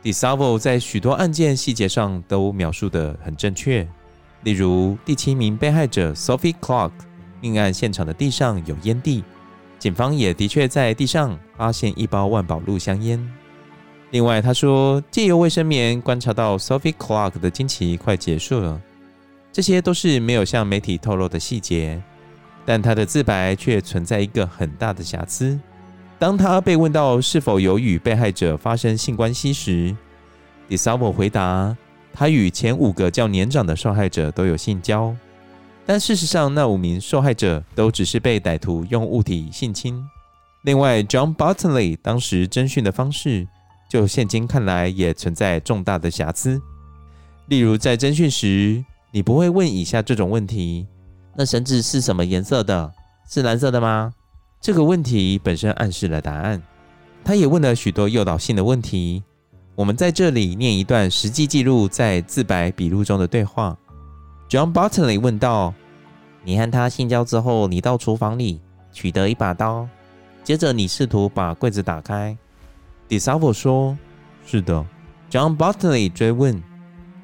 [0.00, 3.84] DeSalvo 在许多案件细节上都描述得很正确，
[4.44, 6.92] 例如第七名被害者 Sophie Clark
[7.40, 9.24] 命案现场的地上有烟蒂，
[9.76, 13.20] 警方也的确在地上发现一包万宝路香烟。
[14.12, 18.80] 另外，他说借由卫生棉观察到 Sophie Clark 的经期快结束了，
[19.50, 22.00] 这些都是没有向媒体透露的细节。
[22.68, 25.58] 但他的自白却存在一个很大的瑕疵。
[26.18, 29.96] 当他被问到是否有与被害者发生性关系时
[30.68, 31.74] ，Desavo 回答
[32.12, 35.16] 他与前五个较年长的受害者都有性交，
[35.86, 40.06] 但事实上那五名受害者都只是被歹徒用物体性侵。
[40.64, 43.48] 另外，John Bartley 当时侦讯的方式，
[43.88, 46.60] 就现今看来也存在重大的瑕疵。
[47.46, 50.86] 例如，在侦讯时，你不会问以下这种问题。
[51.40, 52.92] 那绳子是什么颜色的？
[53.30, 54.12] 是蓝色的吗？
[54.60, 56.60] 这个问题本身暗示了答案。
[57.24, 59.22] 他也问了许多诱导性的问题。
[59.76, 63.78] 我们在这里念一段实际记录在自白笔录中的对话。
[64.50, 65.72] John Botley 问道
[66.42, 68.60] ：“你和他性交之后，你到厨房里
[68.92, 69.86] 取得一把刀，
[70.42, 72.36] 接着你试图把柜子打开。
[73.06, 73.96] d i s a v o 说
[74.44, 74.84] ：“是的。
[75.30, 76.60] ”John Botley 追问：“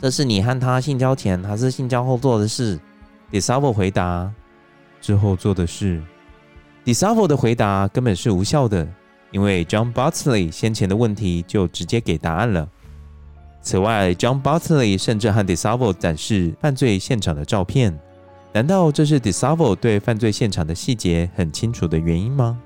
[0.00, 2.78] 这是你和他性交前还是性交后做的事？”
[3.32, 4.32] DeSalvo 回答
[5.00, 6.02] ：“之后做的事。”
[6.84, 8.86] DeSalvo 的回答根本是无效的，
[9.30, 12.68] 因为 John Bartley 先前的问题就直接给答案了。
[13.62, 17.98] 此外，John Bartley 甚至和 DeSalvo 展示犯罪现场的照片。
[18.52, 22.60] 难道这是 DeSalvo 对犯罪现场的细节很清楚的原因吗？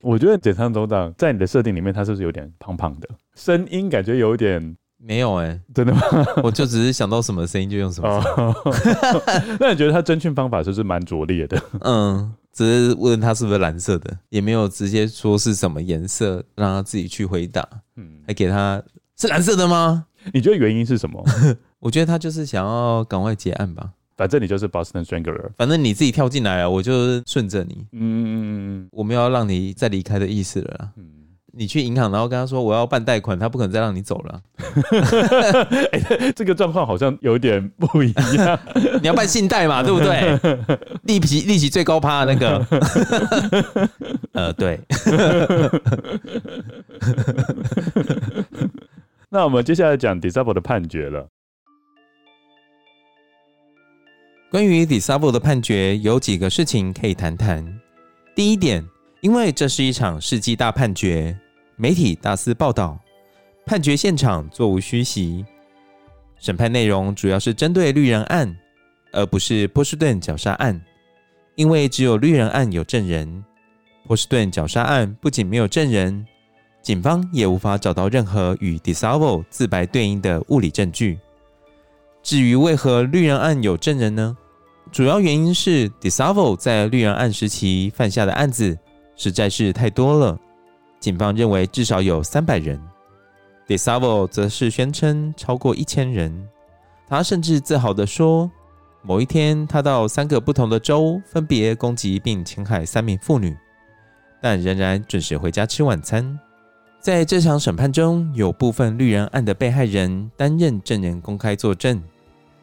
[0.00, 3.08] 我觉得检察总长在你的设定里面，他是不是有点胖胖的？
[3.34, 4.76] 声音感觉有点。
[5.02, 6.00] 没有哎、欸，真的吗？
[6.44, 9.56] 我就只是想到什么声音就用什么声音。
[9.58, 11.60] 那你觉得他侦讯方法是不是蛮拙劣的？
[11.80, 17.66] 嗯，只是问他是不是蓝色的，也没有直接说是什么颜色，让他自己去回答。
[17.96, 18.82] 嗯，还给他
[19.18, 20.06] 是蓝色的吗？
[20.34, 21.24] 你觉得原因是什么？
[21.78, 23.90] 我觉得他就是想要赶快结案吧。
[24.18, 27.86] 反正你就是 Boston Strangler，反正你自己跳进来了，我就顺着你。
[27.92, 28.44] 嗯嗯嗯
[28.82, 30.92] 嗯，我没有要让你再离开的意思了。
[30.96, 31.19] 嗯。
[31.52, 34.40] 你去银行，然后跟他说我要办贷款，他不可能再让你走了。
[35.92, 38.58] 欸、这个状况好像有点不一样。
[39.02, 40.38] 你要办信贷嘛，对不对？
[41.02, 42.66] 利息利息最高趴的那个。
[44.32, 44.80] 呃，对。
[49.28, 51.26] 那我们接下来讲 DeSalvo 的判决了。
[54.50, 57.80] 关于 DeSalvo 的判决，有几个事情可以谈谈。
[58.34, 58.84] 第一点。
[59.20, 61.38] 因为这是一场世纪大判决，
[61.76, 62.98] 媒体大肆报道，
[63.66, 65.44] 判决现场座无虚席。
[66.38, 68.56] 审判内容主要是针对绿人案，
[69.12, 70.80] 而不是波士顿绞杀案。
[71.54, 73.44] 因为只有绿人案有证人，
[74.06, 76.26] 波士顿绞杀案不仅没有证人，
[76.80, 81.18] 警方也无法找到任何与 DeSalvo 自白对应的物理证据。
[82.22, 84.34] 至于为何绿人案有证人呢？
[84.90, 88.78] 主要原因是 DeSalvo 在绿人案时期犯下的案子。
[89.20, 90.38] 实在是太多了，
[90.98, 92.80] 警方认为至少有三百人。
[93.68, 96.48] ，DeSavo 则是宣称超过一千人。
[97.06, 98.50] 他甚至自豪地说，
[99.02, 103.54] 某一天他到三个不同的州分别攻击并侵害三名妇女，
[104.40, 106.40] 但仍然准时回家吃晚餐。
[106.98, 112.02] 在这场审判中，有部分绿人案的被害人担任证人公开作证，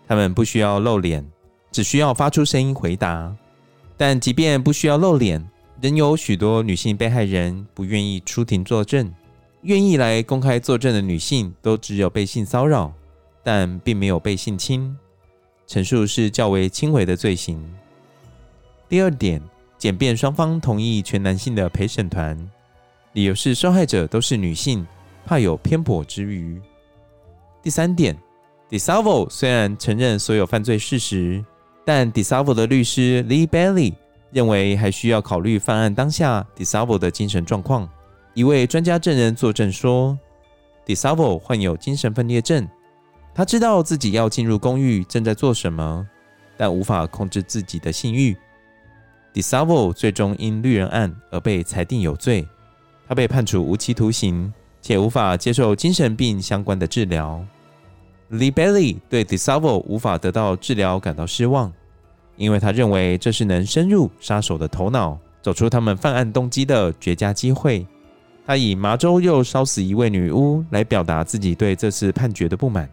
[0.08, 1.24] 他们不需要露脸，
[1.72, 3.32] 只需要发出声音回答。
[3.96, 5.48] 但即便不需要露脸，
[5.80, 9.14] 仍有许多女性被害人不愿意出庭作证，
[9.62, 12.92] 愿意来公开作证的女性都只有被性骚扰，
[13.44, 14.98] 但并没有被性侵，
[15.68, 17.64] 陈述是较为轻微的罪行。
[18.90, 19.40] 第二点，
[19.78, 22.36] 检辩双方同意全男性的陪审团，
[23.14, 24.84] 理由是受害者都是女性，
[25.28, 26.60] 怕有偏颇之余。
[27.62, 28.18] 第三点
[28.68, 31.46] ，DeSalvo 虽然承认所有犯罪事实，
[31.86, 33.94] 但 DeSalvo 的律师 Lee Bailey。
[34.32, 37.88] 认为还需要考虑犯案当下 DeSalvo 的精神状况。
[38.34, 40.18] 一位专家证人作证说
[40.86, 42.68] ，DeSalvo 患有精神分裂症，
[43.34, 46.08] 他知道自己要进入公寓正在做什么，
[46.56, 48.38] 但无法控制自己的性欲。
[49.34, 52.48] DeSalvo 最终因绿人案而被裁定有罪，
[53.08, 57.44] 他被判处无期徒刑，且无法接受精神病相关的治疗。
[58.32, 61.72] Lee Bailey 对 DeSalvo 无法得到治疗感到失望。
[62.38, 67.86] 因为他认为这是能深入杀手的头脑，走出他们犯案动机的绝佳机会。
[68.46, 72.90] 他以麻州又烧死一位女巫来表达自己对这次判决的不满。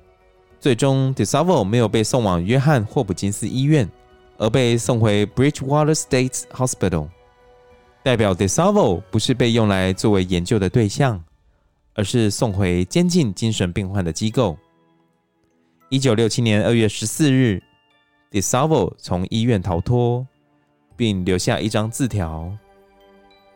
[0.58, 3.88] 最终，DeSalvo 没有被送往约翰霍普金斯医院，
[4.38, 7.06] 而被送回 Bridgewater State Hospital。
[8.02, 11.22] 代表 DeSalvo 不是被用来作为研究的对象，
[11.94, 14.56] 而是送回监禁精神病患的机构。
[15.90, 17.62] 一九六七年二月十四日
[18.34, 20.26] ，DeSalvo 从医院逃脱，
[20.96, 22.52] 并留下一张字条：“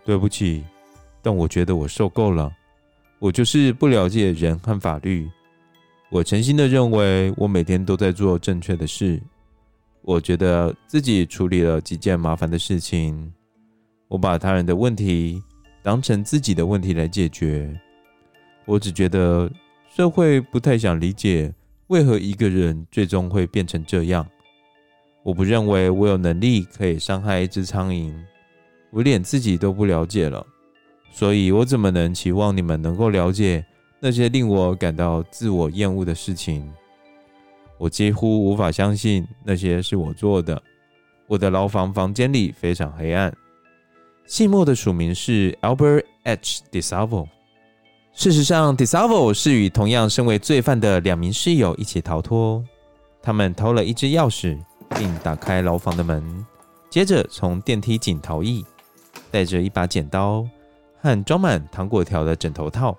[0.07, 0.65] 对不起，
[1.21, 2.53] 但我觉得我受够了。
[3.19, 5.29] 我就是不了解人和法律。
[6.11, 9.21] 我诚心的认为，我每天都在做正确的事。
[10.03, 13.33] 我觉得自己处理了几件麻烦的事情。
[14.07, 15.43] 我把他人的问题
[15.83, 17.77] 当成自己的问题来解决。
[18.65, 19.51] 我只觉得
[19.91, 21.53] 社会不太想理解。”
[21.89, 24.27] 为何一个人最终会变成这样？
[25.23, 28.15] 我不认为我有能力可以伤害一只苍蝇，
[28.91, 30.45] 我连自己都不了解了，
[31.11, 33.65] 所以我怎么能期望你们能够了解
[34.01, 36.71] 那些令我感到自我厌恶的事情？
[37.77, 40.61] 我几乎无法相信那些是我做的。
[41.27, 43.33] 我的牢房房间里非常黑暗。
[44.27, 46.63] 信末的署名是 Albert H.
[46.73, 47.29] Disalvo。
[48.15, 52.65] 事实上，Disalvo 是与同样身为罪犯的两名室友一起逃脱。
[53.23, 54.59] 他们偷了一支钥匙，
[54.97, 56.47] 并打开牢房的门，
[56.91, 58.65] 接着从电梯井逃逸，
[59.31, 60.47] 带着一把剪刀
[61.01, 62.97] 和装满糖果条的枕头套。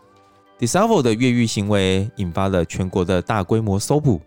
[0.60, 4.22] Disavo 的越狱行为引发了全国的大规模搜捕。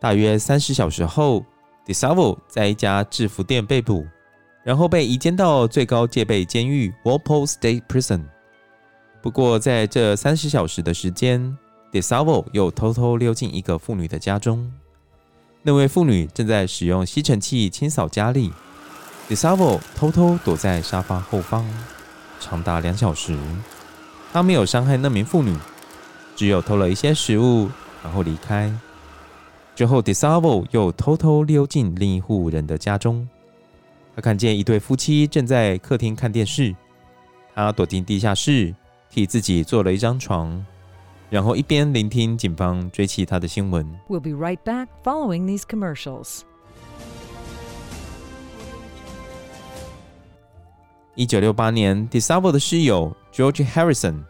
[0.00, 1.44] 大约三十小时后
[1.86, 4.04] ，Disavo 在一家制服店被捕，
[4.64, 8.22] 然后被移监到最高戒备监狱 Walpole State Prison。
[9.22, 11.56] 不过，在这三十小时的时间
[11.92, 14.70] ，Disavo 又偷偷溜进一个妇女的家中。
[15.66, 18.52] 那位妇女正在使用吸尘器清扫家里
[19.26, 21.64] d i s a v o 偷偷躲在沙发后方，
[22.38, 23.36] 长达两小时。
[24.32, 25.58] 他没有伤害那名妇女，
[26.36, 27.68] 只有偷了一些食物，
[28.04, 28.72] 然后离开。
[29.74, 33.28] 之后 d i s a v o 又偷偷溜进另一户人的家中，
[34.14, 36.76] 他看见一对夫妻正在客厅看电视，
[37.56, 38.72] 他躲进地下室。
[39.10, 40.64] 替自己做了一张床，
[41.28, 43.84] 然后一边聆听警方追缉他的新闻。
[44.08, 46.42] We'll be right back following these commercials.
[51.14, 54.22] 一九六八年，DeSalvo 的室友 George Harrison，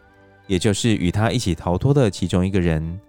[0.47, 2.99] 也就是与他一起逃脱的其中一个人，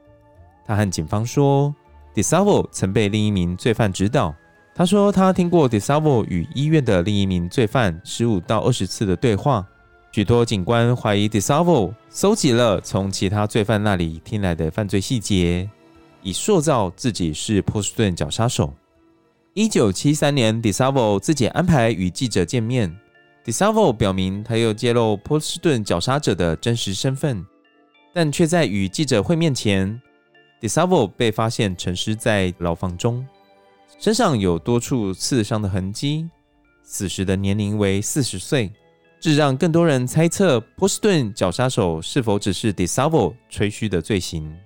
[0.66, 1.74] 他和警方说
[2.14, 4.34] ，DeSalvo 曾被另一名罪犯指导。
[4.74, 9.66] 他说他听过 DeSalvo 与医院的另一名罪犯十五到二十次的对话。
[10.10, 15.68] 许多警官怀疑 DeSalvo 搜集了从其他罪犯那里听来的犯罪细节，
[16.22, 18.72] 以塑造自己是波士顿绞杀手。
[19.52, 22.96] 一九七三年，DeSalvo 自己安排与记者见面。
[23.44, 27.44] DeSalvo 表明他又揭露波士顿绞杀者的真实身份，
[28.12, 30.00] 但却在与记者会面前
[30.60, 33.24] ，DeSalvo 被发现沉尸在牢房中，
[33.98, 36.28] 身上有多处刺伤的痕迹，
[36.82, 38.72] 死时的年龄为四十岁。
[39.20, 44.56] 这让更多人猜测波士顿绞杀手是否只是 DeSalvo 吹嘘的罪行。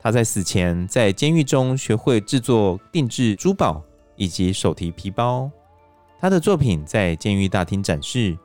[0.00, 3.82] 他在死前在监狱中学会制作定制珠宝
[4.16, 5.50] 以及手提皮包。
[6.18, 8.36] 他的作品在监狱大厅展示，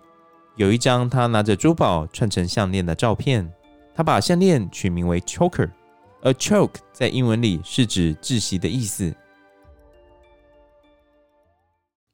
[0.56, 3.52] 有一张他拿着珠宝串成项链的照片。
[3.96, 5.72] 他把项链取名为 Choker，
[6.22, 9.12] 而 Choke 在英文里是指窒息的意思。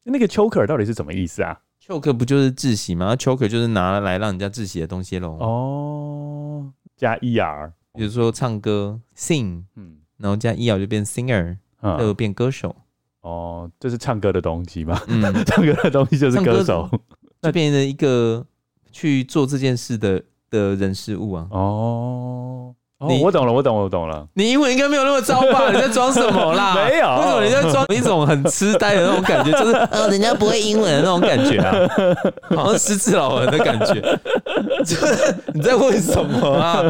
[0.04, 5.38] 那个 Choker 到底是什么意思啊？choke 不就是窒息吗？choker 就是拿来让人家窒息的东西喽。
[5.40, 12.76] 哦，加 er，比如说唱歌 sing，嗯，然后加 er 就变 singer，就、嗯、变歌手。
[13.22, 15.00] 哦，这是唱歌的东西吗？
[15.08, 16.90] 嗯， 唱歌的东西就是歌手，
[17.42, 18.46] 那变成一个
[18.92, 21.48] 去做这件事的的人事物啊。
[21.52, 22.76] 哦。
[23.24, 24.26] 我懂了，我懂，我懂了。
[24.34, 25.70] 你英文应该没有那么糟吧？
[25.74, 26.76] 你在装什么啦？
[26.88, 29.52] 没有，为什么你在装一种很痴呆的那种感觉？
[29.58, 31.74] 就是呃， 人家不会英文的那种感觉啊，
[32.56, 34.20] 好像失智老人的感觉。
[34.86, 36.84] 就是你在问什么啊？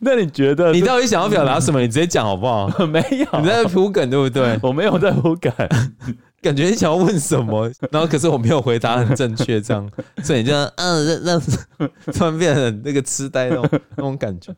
[0.00, 1.80] 那你觉得你到底想要表达什么？
[1.80, 2.68] 你直接讲好不好？
[2.86, 4.58] 没有，你在铺梗对不对？
[4.62, 5.52] 我没有在铺梗。
[6.42, 9.88] 感觉你想要问什么， 然后可是我没有回答很正确，这样，
[10.24, 11.40] 所以你就嗯，让让
[12.12, 14.52] 突然变成那个痴呆那种那种感觉。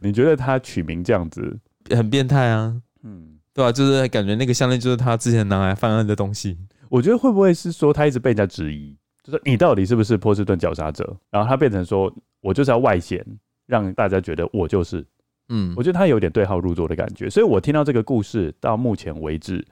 [0.00, 1.58] 你觉得他取名这样子
[1.90, 2.74] 很变态啊？
[3.02, 3.72] 嗯，对吧、啊？
[3.72, 6.56] 就是感觉那个项链就是他之前拿来犯案的东西。
[6.88, 11.16] 我觉得会不会是说他一直被人家质疑，就是你到底是不是波士顿绞杀者？
[11.30, 13.26] 然后他变成说我就是要外显，
[13.66, 15.04] 让大家觉得我就是。
[15.48, 17.28] 嗯，我觉得他有点对号入座的感觉。
[17.28, 19.66] 所以我听到这个故事到目前为止。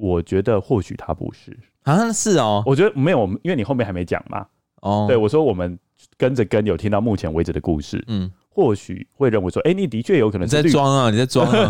[0.00, 2.62] 我觉得或许他不是啊，是哦。
[2.64, 4.46] 我觉得没有，因为你后面还没讲嘛。
[4.80, 5.78] 哦，对，我说我们
[6.16, 11.68] 跟着跟有听到目前为止的故事，嗯，或许会认为说，哎、欸，你的确有可能是在装啊， 你在装啊，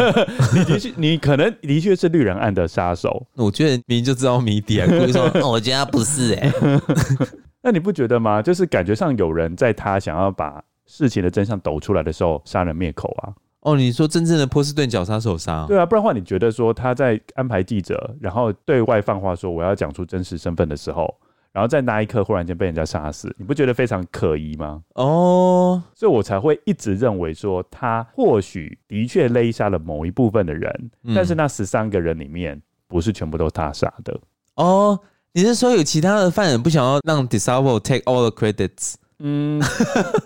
[0.55, 3.27] 你的确，你可能的确是绿人案的杀手。
[3.35, 6.81] 我觉得明明就知道谜底啊， 故意说，哦，我觉得他不是哎、欸。
[7.63, 8.41] 那你不觉得吗？
[8.41, 13.35] 就是感觉上有人在他想要把事情的真相抖出来的时候，杀人灭口啊。
[13.61, 15.67] 哦，你说真正的波士顿绞杀手杀？
[15.67, 21.15] 对啊，不然的话，你觉得说他在安排记者，然后对外放话说我要讲出真实身份的时候，
[21.53, 24.83] 然后在那一刻忽然间被人家杀死，你不觉得非常可疑吗？
[24.95, 34.19] 哦，所以我才会一直认为说他或许的确勒杀了某一部分的人，嗯、但是那十三个人里面不是全部都他杀的。
[34.55, 34.99] 哦，
[35.33, 38.95] 你是说有其他的犯人不想要让 DeSalvo take all the credits？
[39.23, 39.61] 嗯，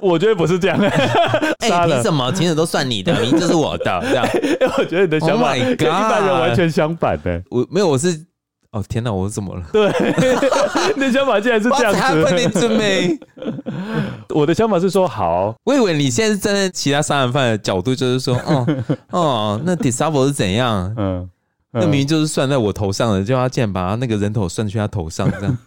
[0.01, 0.79] 我觉得不是这样。
[0.81, 0.89] 哎、
[1.69, 2.31] 欸，凭什么？
[2.33, 4.25] 其实都算你的， 名就是我的，这样。
[4.25, 7.43] 哎，我觉得你的想法跟一般人完全相反的。
[7.51, 8.25] 我没有，我是
[8.71, 9.63] 哦，天哪，我是怎么了？
[9.73, 9.89] 对，
[10.97, 13.19] 你的想法竟然是这样子。
[14.31, 18.67] 我的想法是说，好，我以为你现在是站在其他杀人犯的角度，就是说，哦
[19.11, 20.93] 哦，那 DeSalvo 是怎样？
[20.97, 21.31] 嗯，嗯
[21.73, 25.59] 那明明就是算在我头上的，就他竟然把他那个人头算去他头上，这样。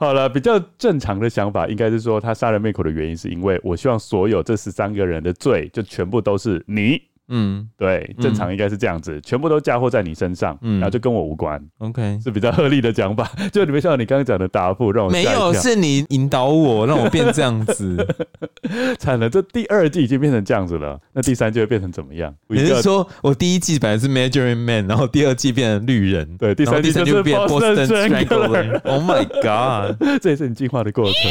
[0.00, 7.02] 好了，比较正常的想法应该是说，他杀人灭口的原因是因为我希望所有这十三个人的罪就全部都是你。
[7.28, 11.62] 嗯，对，正常应该是这样子，嗯、全部都嫁祸在你身上，嗯，然后就跟我无关。
[11.78, 13.30] OK，是比较合理的讲法。
[13.52, 18.06] 就你没想到你刚刚讲的答复，让我没有，是你引导我，让我变这样子。
[18.98, 22.34] 惨了，这第二季已经变成这样子了，那第三季会变成怎么样？
[22.48, 28.80] 你是说我第一季本来是 Majoring Man，然后第二季变成绿人，对，第三季就变 Boston Strangler。
[28.84, 31.30] Oh my god， 这也是你进化的过程。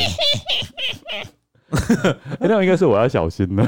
[2.39, 3.65] 那样应该是我要小心了，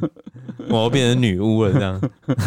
[0.68, 2.00] 我要变成女巫了这样。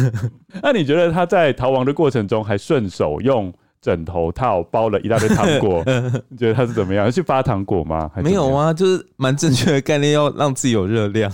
[0.62, 3.52] 那你觉得他在逃亡的过程中还顺手用
[3.84, 5.84] 枕头套包了一大堆糖果？
[6.30, 7.12] 你觉得他是怎么样？
[7.12, 8.10] 去发糖果吗？
[8.16, 11.30] 还没有啊，就是蛮正确的概念，要让自己有热量。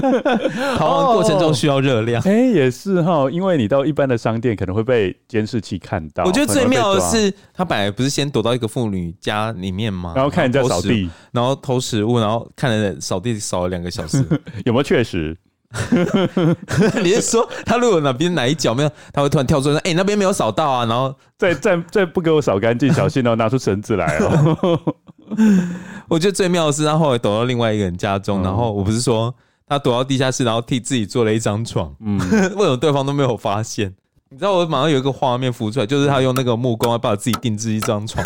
[0.76, 2.22] 逃亡过程中需要热量。
[2.26, 6.24] 哎、哦欸，也是哈，因为你到一般的商店可能会被监视器看到。
[6.24, 10.12] 我觉得最妙的是，他本来不是先躲到一个妇女家里面吗？
[10.14, 14.22] 然后看人家扫地，然后偷食物，然后看人扫地扫了两个小时，
[14.66, 15.34] 有没有确实？
[17.02, 24.96] 你是说他如果哪边哪一脚没有，他会突然跳出来说：“哎、欸，那边没有扫到啊！”然后再再再不给我扫干净，小心哦，拿出绳子来哦。
[26.08, 29.32] 我觉得最妙的是他后来躲到另外一个人家中，嗯、然后我不是说
[29.68, 31.94] 他躲到地下室，然后替自己做了一张床。
[32.00, 32.18] 嗯，
[32.56, 33.94] 为什么对方都没有发现？
[34.32, 38.24] 你知道我马上有一个画面浮出来，就是他用那个木工把自己定制一张床，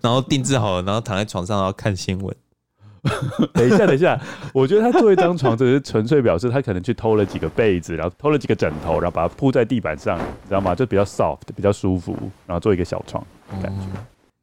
[0.00, 2.34] 然后定制好了，然后躺在床上，然后看新闻。
[3.52, 4.18] 等一下，等一下，
[4.52, 10.74] 我觉得他做一张床，只是纯粹表示他可能去偷了几个被子，然后偷了几个枕头，然后把它铺在地板上，你知道吗？
[10.74, 13.24] 就比较 soft，比较舒服，然后做一个小床，
[13.62, 13.82] 感觉。
[13.94, 14.00] 嗯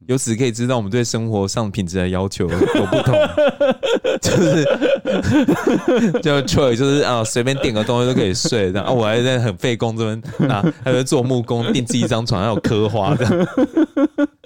[0.08, 3.14] 由此可以知道，我们对生活上品质的要求有不同，
[4.20, 4.64] 就是
[6.20, 13.32] 就 Troy 就是啊，随便垫个东西都可以睡然后啊，我还在很费工这边啊，还在做木工定制一张床，还有刻花这样。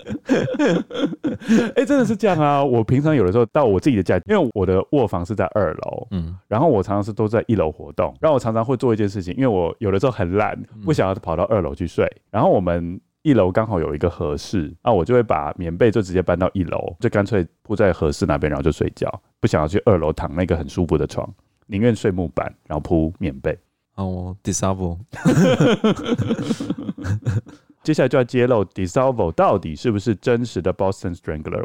[1.77, 2.65] 哎，真的是这样啊！
[2.65, 13.01] 我平常有的时候到我自己的家，因为我的卧房是在二楼，嗯，然后我常常是都在一楼活动，然后我常常会做一件事情，因为我有的时候很懒，不想要跑到二楼去睡，然后我们。
[13.23, 19.21] 一楼刚好有一个合适，那我就会把棉被就直接搬到一楼，就干脆铺在合适那边，然后就睡觉。
[19.41, 21.29] 不想要去二楼躺那个很舒服的床，
[21.67, 23.59] 宁愿睡木板，然后铺棉被。
[23.97, 24.97] 哦，DeSalvo，
[27.87, 31.64] 接下来就要揭露 DeSalvo 到底是不是真实的 Boston Strangler。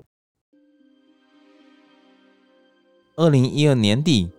[3.16, 4.30] 二零一二年底，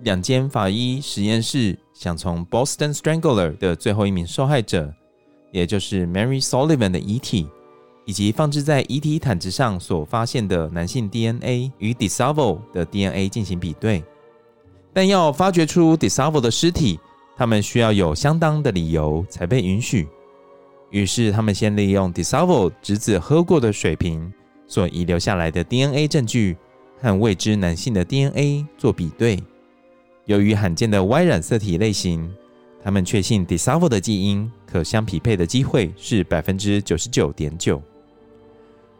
[0.00, 4.92] 两间法医实验室想从 Boston Strangler 的最后一名受害者。
[5.52, 7.46] 也就是 Mary Sullivan 的遗体，
[8.06, 14.02] 以及放置在遗体毯子上所发现的男性 DNA 与 DeSalvo 的 DNA 进行比对，
[14.92, 16.98] 但要发掘出 DeSalvo 的尸体，
[17.36, 20.08] 他们需要有相当的理由才被允许。
[20.90, 24.32] 于是，他们先利用 DeSalvo 侄子喝过的水瓶
[24.66, 26.56] 所遗留下来的 DNA 证据
[27.00, 29.40] 和未知男性的 DNA 做比对。
[30.26, 32.28] 由于罕见的 Y 染色体类型，
[32.82, 37.80] 他们确信 DeSalvo 的基因可相匹配的机会是百分之九十九点九。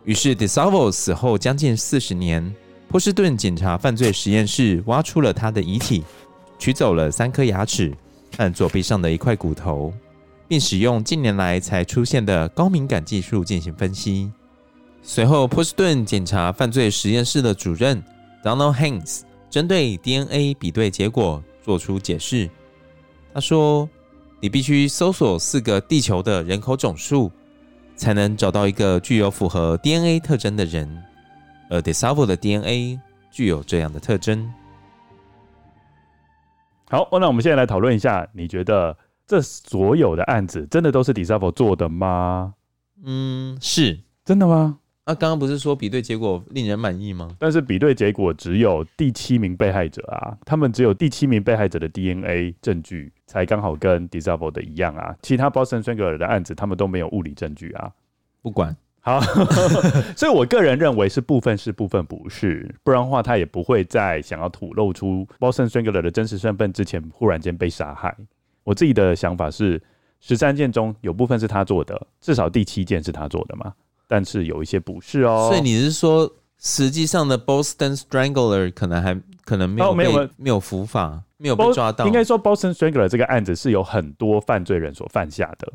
[0.05, 2.55] 于是 DeSalvo 死后将近四十年，
[2.89, 6.05] 波士顿警察犯罪实验室挖出了他的遗体，
[6.59, 7.93] 取走了三颗牙齿
[8.37, 9.93] 和左臂上的一块骨头，
[10.51, 14.33] 并使用近年来才出现的高敏感技术进行分析。
[15.01, 18.03] 随后，波士顿检查犯罪实验室的主任
[18.43, 22.51] Donald Haynes 针对 DNA 比对结果做出解释。
[23.33, 23.89] 他说
[24.43, 27.31] ：“你必须搜索四个地球的人口总数，
[27.95, 31.01] 才能找到一个具有符合 DNA 特征的人。
[31.71, 32.99] 而 DeSalvo 的 DNA
[33.31, 34.53] 具有这样的特征。”
[36.91, 38.97] 好，那我们现在来讨论一下，你觉得
[39.31, 42.53] 这所有的案子真的都是 DeSalvo 做的吗？
[43.05, 44.79] 嗯，是真的吗？
[45.07, 47.29] 那刚刚不是说比对结果令人满意吗？
[47.39, 57.89] 但是比对结果只有第七名被害者啊，他们只有第七名被害者的 DNA 证据才刚好跟 Disable 的一样啊，其他 Boston Strangler 的案子他们都没有物理证据啊。
[58.43, 59.21] 不管好，
[60.17, 68.13] 所以我个人认为是部分是部分不是，不然的话他也不会在想要吐露出 Boston Strangler 的真实身份之前忽然间被杀害。
[68.65, 69.83] 我自己的想法是，
[70.21, 73.73] 十三件中有部分是他做的，至少第七件是他做的嘛。
[74.07, 82.05] 但是有一些不是哦，所以你是说，实际上的 Boston Strangler 可能还可能没有、哦、没有没有伏法，没有被抓到。
[82.07, 85.73] 应该说 Boston Strangler 这个案子是有很多犯罪人所犯下的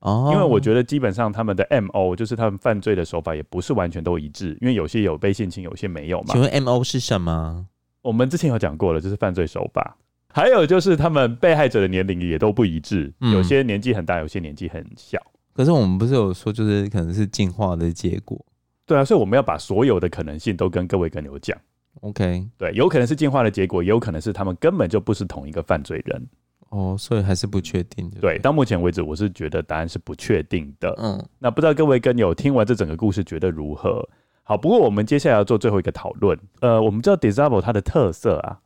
[0.00, 6.32] 哦，因为我觉得基本上他们的 MO 就是他们犯罪的手法也不是完全都一致，因为有些有被性侵，有些没有嘛。
[6.32, 7.66] 请问 MO 是什么？
[8.02, 9.96] 我们之前有讲过了，就是犯罪手法。
[10.32, 15.18] 还有就是他们被害者的年龄也都不一致，嗯、有些年纪很大，有些年纪很小。
[15.54, 18.42] 可是我们不是有说，就是可能是进化的结果，
[18.86, 21.56] 对啊，所以我们要把所有的可能性都跟各位跟牛讲。
[22.00, 26.26] OK，对，有可能是进化的结果，也有可能是他们根本就不是同一个犯罪人。
[26.70, 28.10] 哦，所以还是不确定。
[28.18, 30.94] 对，到目前为止，我是觉得答案是不确定的。
[30.96, 34.08] 嗯，那不知道各位跟友听完这整个故事觉得如何？
[34.42, 36.36] 好，不过我们接下来要做最后一个讨论。
[36.60, 38.58] 呃，我们知道 Disable 它的特色啊，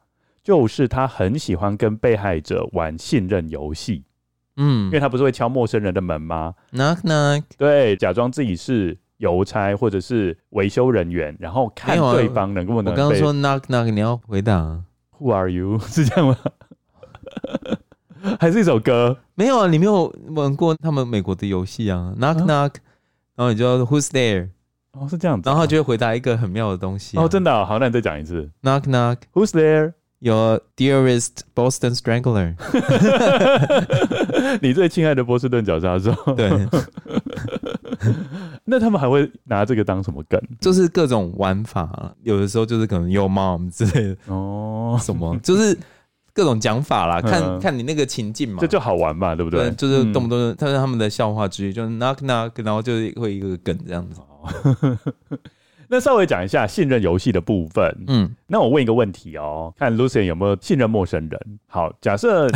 [0.46, 4.04] 就是他很喜欢跟被害者玩信任游戏。
[4.56, 12.92] 嗯，因为他不是会敲陌生人的门吗？Knock knock，对，假装自己是邮差或者是维修人员，然后看对方能不能。
[12.92, 14.80] 我刚刚说 knock knock，你要回答
[15.18, 15.80] Who are you？
[15.90, 16.38] 是这样吗？
[18.38, 19.18] 还是一首歌？
[19.34, 22.74] 没有啊，你没有玩过他们美国的游戏啊？Knock knock，
[23.34, 24.50] 然后你就 Who's there？
[24.92, 27.18] 哦，是这样子，然后就会回答一个很妙的东西。
[27.18, 28.48] 哦，真的，好，那你再讲一次。
[28.62, 29.50] Knock knock，Who's
[30.20, 32.54] there？Your dearest Boston Strangler，
[34.62, 36.12] 你最亲爱的波士顿绞杀手。
[36.34, 36.50] 对，
[38.64, 40.40] 那他们还会拿这个当什么梗？
[40.60, 45.76] 就是各种玩法，有的时候就是可能 Your mom 之类的哦，什么就是
[46.32, 49.70] 各种讲法啦，看、嗯、看你那个情境嘛，这就好玩嘛，对不对？
[49.72, 54.20] 就是动不动，他是他们的笑话之一，就是 knock knock，然后就是会一个梗这样子。
[55.88, 58.04] 那稍微讲一下信任游戏的部分。
[58.08, 61.58] 嗯，那我问一个问题哦，看 Lucien 有没有信任陌生人？
[61.66, 62.48] 好，假设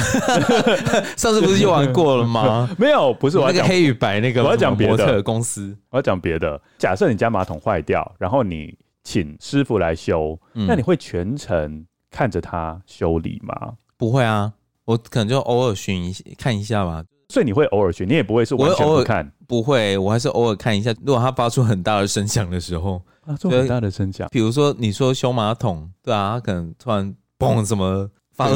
[1.16, 2.68] 上次不是就玩过了吗？
[2.78, 6.60] 没有，不是我要讲那个黑与白那个，我要讲别的公司，我要讲别的。
[6.78, 13.74] 假设你家马桶坏掉，然后你请师傅来修，嗯、那你会全程看着他修理吗？
[13.96, 14.52] 不会啊，
[14.84, 17.04] 我可能就偶尔巡一看一下吧。
[17.28, 20.92] 所以你会偶尔巡，你也不会是完全不看，不会，我还是偶尔看一下。
[21.04, 23.00] 如果他发出很大的声响的时候。
[23.26, 28.08] 啊，做很大的声响，比如说你说修马桶，对啊，他可能突然 嘣什么，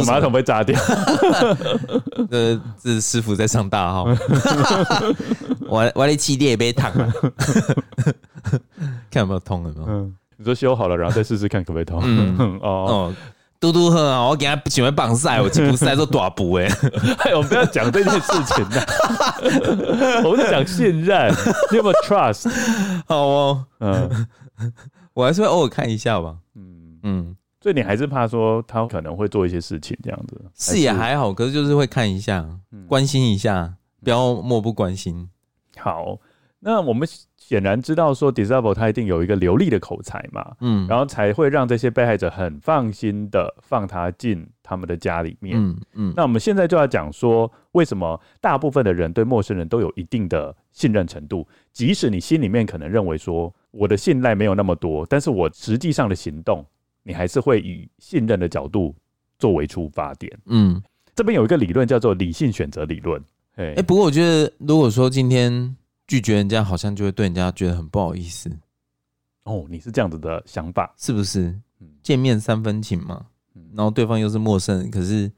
[0.07, 0.79] 马桶被炸掉，
[2.31, 4.05] 呃 这是师傅在上大号，
[5.69, 7.13] 我我的气垫也被烫了，
[9.11, 9.87] 看有没有通了没有？
[9.89, 12.01] 嗯，你说修好了，然后再试试看可不可以通？
[12.05, 12.69] 嗯哦。
[12.69, 13.15] 哦
[13.61, 14.23] 嘟嘟喝啊！
[14.23, 16.67] 我给他喜欢绑赛，我不赛做短补哎！
[17.25, 18.87] 哎，我们不要讲这件事情的，
[20.23, 21.33] 我们是讲信任，
[21.71, 22.51] 你有没有 trust？
[23.07, 24.27] 好哦，嗯，
[25.15, 26.39] 我还是会偶尔看一下吧。
[26.55, 30.45] 嗯嗯，所以你还是怕说他可能会做一些事情这样子？
[30.55, 32.49] 是也还好，可是就是会看一下，
[32.89, 35.29] 关心一下，不要漠不关心。
[35.77, 36.19] 好，
[36.61, 37.09] 那我们。
[37.37, 46.15] 显然知道说，Disable 他一定有一个流利的口才嘛，嗯，然后才会让这些被害者很放心的放他进他们的家里面，嗯嗯。
[46.17, 56.65] 那我们现在就要讲说，为什么大部分的人对陌生人都有一定的信任程度，即使你心里面可能认为说我的信赖没有那么多，但是我实际上的行动，
[57.03, 58.95] 你还是会以信任的角度
[59.39, 60.83] 作为出发点，嗯。
[61.15, 63.23] 这边有一个理论叫做理性选择理论，
[63.55, 65.77] 哎，不过我觉得如果说今天。
[66.07, 68.51] 拒绝人家好像就会对人家觉得很不好意思
[69.45, 71.59] 哦，你是这样子的想法是不是？
[72.03, 73.25] 见面三分情嘛，
[73.73, 75.33] 然后对方又是陌生人，可是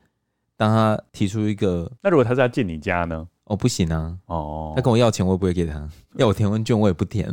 [0.57, 3.29] 当他提出一个，那如果他是要进你家呢？
[3.47, 5.79] 哦，不行啊，哦，他跟我要钱，我也不会给他；
[6.19, 7.27] 要我填问卷，我也不填。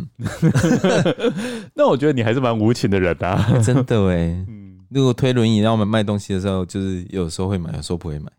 [1.76, 4.18] 那我觉得你还是蛮无情的人啊， 真的哎。
[4.47, 8.32] 嗯如果推轮椅让我们卖东西的时候，就是有时候会买，有时候不会买。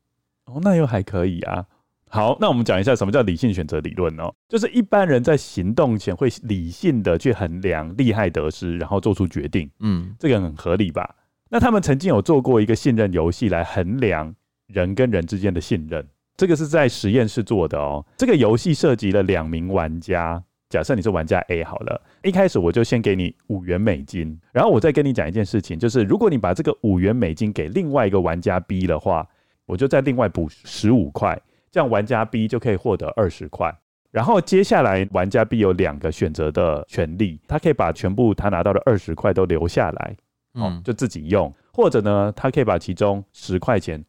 [0.44, 1.64] 哦，那又还可以啊。
[2.08, 9.68] 好，那我们讲一下什么叫理性选择理论哦，就是一般人在行动前会理性的去衡量利害得失，然后做出决定。
[9.80, 11.16] 嗯，这个很合理吧？
[11.50, 14.32] 那他们曾经有做过一个信任游戏来衡量
[14.68, 16.06] 人跟人之间的信任，
[16.36, 18.04] 这个是在实验室做的哦。
[18.16, 29.26] 这个游戏涉及了两名玩家，假设你是玩家 A 好了，一开始我就先给你五元美金，然后我再跟你讲一件事情，就是如果你把这个五元美金给另外一个玩家 B 的话，
[29.66, 31.40] 我就再另外补十五块。
[31.70, 33.76] 这样玩家 B 就可以获得二十块，
[34.12, 40.16] 然后接下来玩家 B 有两个选择的权利，他可以把全部他拿到的二十块都留下来，
[40.52, 44.04] 哦、嗯，就自己用，或者呢，他可以把其中十块钱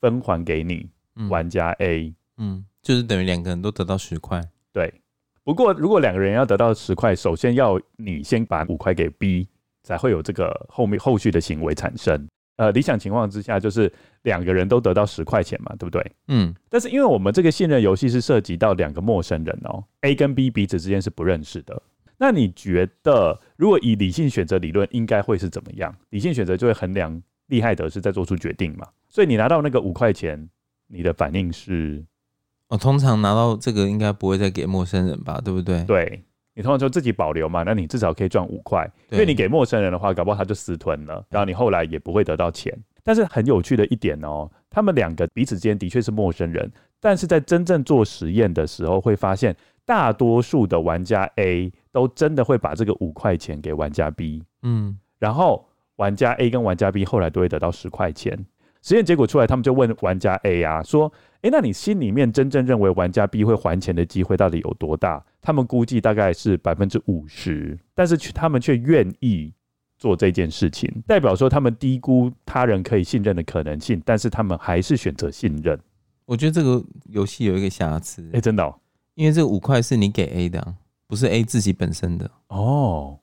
[0.00, 0.90] 分还给你，嗯、
[1.28, 4.42] 玩家 A，嗯，就是等于两个人都得到十块，
[4.72, 4.92] 对。
[5.42, 9.48] 不过如果两个人要得到十块，首先要你先把五块给 B，
[9.82, 12.28] 才会有这个后面后续的行为产生。
[12.56, 13.90] 呃，理想情况之下就是
[14.22, 16.12] 两个人都得到十块钱嘛，对不对？
[16.28, 16.54] 嗯。
[16.68, 21.82] 但是因为我们这个信任游戏是涉及到两个陌生人哦，A 跟 B 彼此之间是不认识的。
[22.18, 25.92] 那你觉得，如果以理性选择理论，应该会是怎么样？
[26.10, 28.86] 理性选择就会衡量利害得失，再做出决定嘛。
[29.08, 30.46] 所以你拿到那个五块钱，
[30.90, 32.04] 你的反应是？
[32.68, 35.40] 我通常拿到这个，应该不会再给陌生人吧？
[35.44, 35.84] 对不对？
[35.84, 36.24] 对。
[36.52, 42.76] 你通常就自己保留嘛，那你至少可以赚五块，因为你给陌生人的话，搞不好他就私吞了，然后你后来也不会得到钱。
[43.02, 46.70] 但是很有趣的一点哦，他们两个彼此之间的确是陌生人，
[47.00, 55.66] 但是在真正做实验的时候，会发现大多数的玩家 A 都真的会把这个五块钱给玩家 B，嗯，然后
[55.96, 58.44] 玩家 A 跟玩家 B 后来都会得到十块钱。
[58.82, 61.12] 实验结果出来，他们就问玩家 A 啊，说
[61.42, 69.52] ：“诶，那你心里面真正认为玩家 B 会还钱的机会到底有多大？”他们估计大概是百分之五十，但是他们却愿意
[69.98, 75.78] 做这件事情，代表说他们低估他人可以信任的可能性，但是他们还是选择信任。
[76.24, 78.74] 我觉得这个游戏有一个瑕疵，诶，真的哦，
[79.14, 80.74] 因为这五块是你给 A 的，
[81.06, 83.18] 不是 A 自己本身的哦。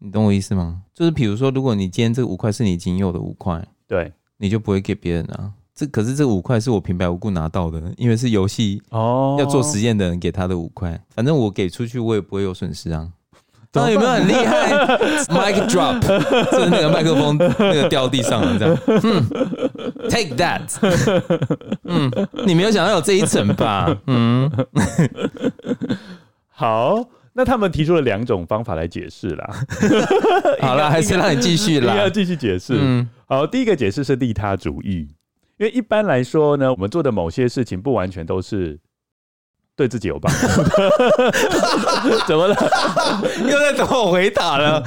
[0.00, 0.82] 你懂我意思吗？
[0.94, 4.12] 就是比如说，如果你今天这五块是你仅有的五块，对。
[4.38, 5.50] 你就不会给别人啊？
[5.74, 11.00] 这可是这五块是我平白无故拿到的，因为是游戏哦，要做实验的人给他的五块。
[11.14, 13.08] 反正我给出去，我也不会有损失啊。
[13.70, 14.72] 当然有没有很厉害
[15.26, 16.00] ？Mic drop，
[16.50, 18.78] 就是那个麦克风那个掉地上了这样。
[18.86, 19.28] 嗯
[20.08, 20.62] ，Take that。
[21.84, 22.10] 嗯，
[22.46, 23.94] 你没有想到有这一层吧？
[24.06, 24.50] 嗯，
[26.48, 27.04] 好，
[27.38, 29.48] 那他们提出了两种方法来解释啦。
[30.60, 32.74] 好了， 还是让你继续啦，要继续解释。
[32.76, 33.08] 嗯。
[33.26, 35.06] 好，第一个解释是利他主义，
[35.56, 38.76] 因为一般来说呢，我们做的某些事情不完全都是
[39.76, 40.48] 对自己有帮助。
[42.26, 42.56] 怎么了？
[43.48, 44.82] 又在等我回答了？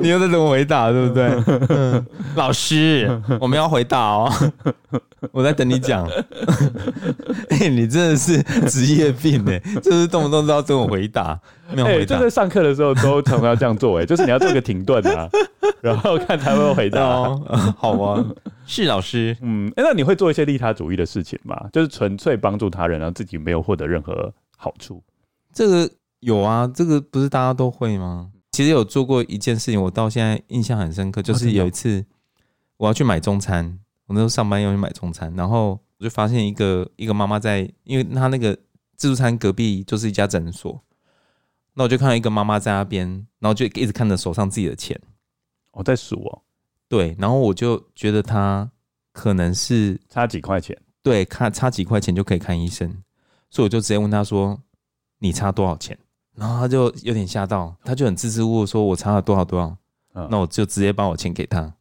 [0.00, 1.30] 你又在等我回答，对不对？
[1.68, 4.28] 嗯，老师，我们要回答哦。
[5.30, 6.04] 我在等你讲。
[7.48, 11.38] 哎、欸，你真的是职业病哎，就是动不动都要等我回答。
[11.70, 11.98] 没有回答。
[12.00, 15.28] 欸、就在上课的时候都常常要这样做哎， 就是你要做个停顿啊。
[15.80, 17.02] 然后看他会不会回答。
[17.02, 18.24] 哦呃， 好啊，
[18.66, 21.68] 是老师，嗯，欸，那你会做一些利他主义的事情吗？
[21.72, 25.02] 就是纯粹帮助他人，然后自己没有获得任何好处。
[25.52, 25.90] 这个
[26.20, 28.30] 有啊，这个不是大家都会吗？
[28.52, 32.04] 其实有做过一件事情，我到现在印象很深刻，就是有一次
[32.76, 38.54] 我要去买中餐，我那时候上班要去买中餐，然后我就发现一个一个妈妈在，因为她那个
[38.96, 40.80] 自助餐隔壁就是一家诊所，
[41.74, 45.00] 那我就看到一个妈妈在那边，然后就一直看着手上自己的钱。
[45.72, 46.42] 我在数哦，
[46.88, 48.70] 对，然后我就觉得她
[49.12, 53.02] 可能是差几块钱，对，看差几块钱就可以看医生，
[53.50, 54.60] 所以我就直接问他说
[55.20, 55.98] ：“你差多少钱？”
[56.36, 59.76] 然后他就有点吓到，他就很支支吾吾说：“我差了多少多少。”
[60.30, 61.74] 那我就直接把我钱给他。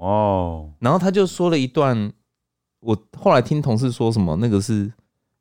[0.00, 2.12] 哦，然后他就说了一段，
[2.80, 4.92] 我后来听同事说什么，那个是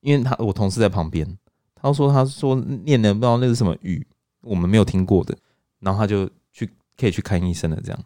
[0.01, 1.37] 因为他我同事在旁边，
[1.81, 2.55] 他说他说
[2.85, 4.05] 念的不知道那是什么语，
[4.41, 5.37] 我们没有听过的，
[5.79, 6.69] 然后他就去。
[6.99, 8.03] 可以去看医生了这样，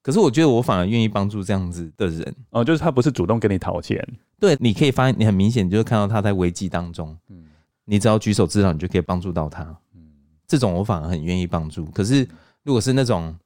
[0.00, 2.32] 可是我觉得我反而愿意帮助这样子的人。
[2.50, 4.00] 哦，就是他不是主动跟你讨钱，
[4.38, 7.44] 对，你可以发现你很明显就是看到他在危机当中，嗯，
[7.84, 9.64] 你只要举手之劳，你就可以帮助到他，
[9.96, 10.12] 嗯，
[10.46, 11.86] 这种我反而很愿意帮助。
[11.86, 12.24] 可是
[12.62, 13.36] 如果是那种，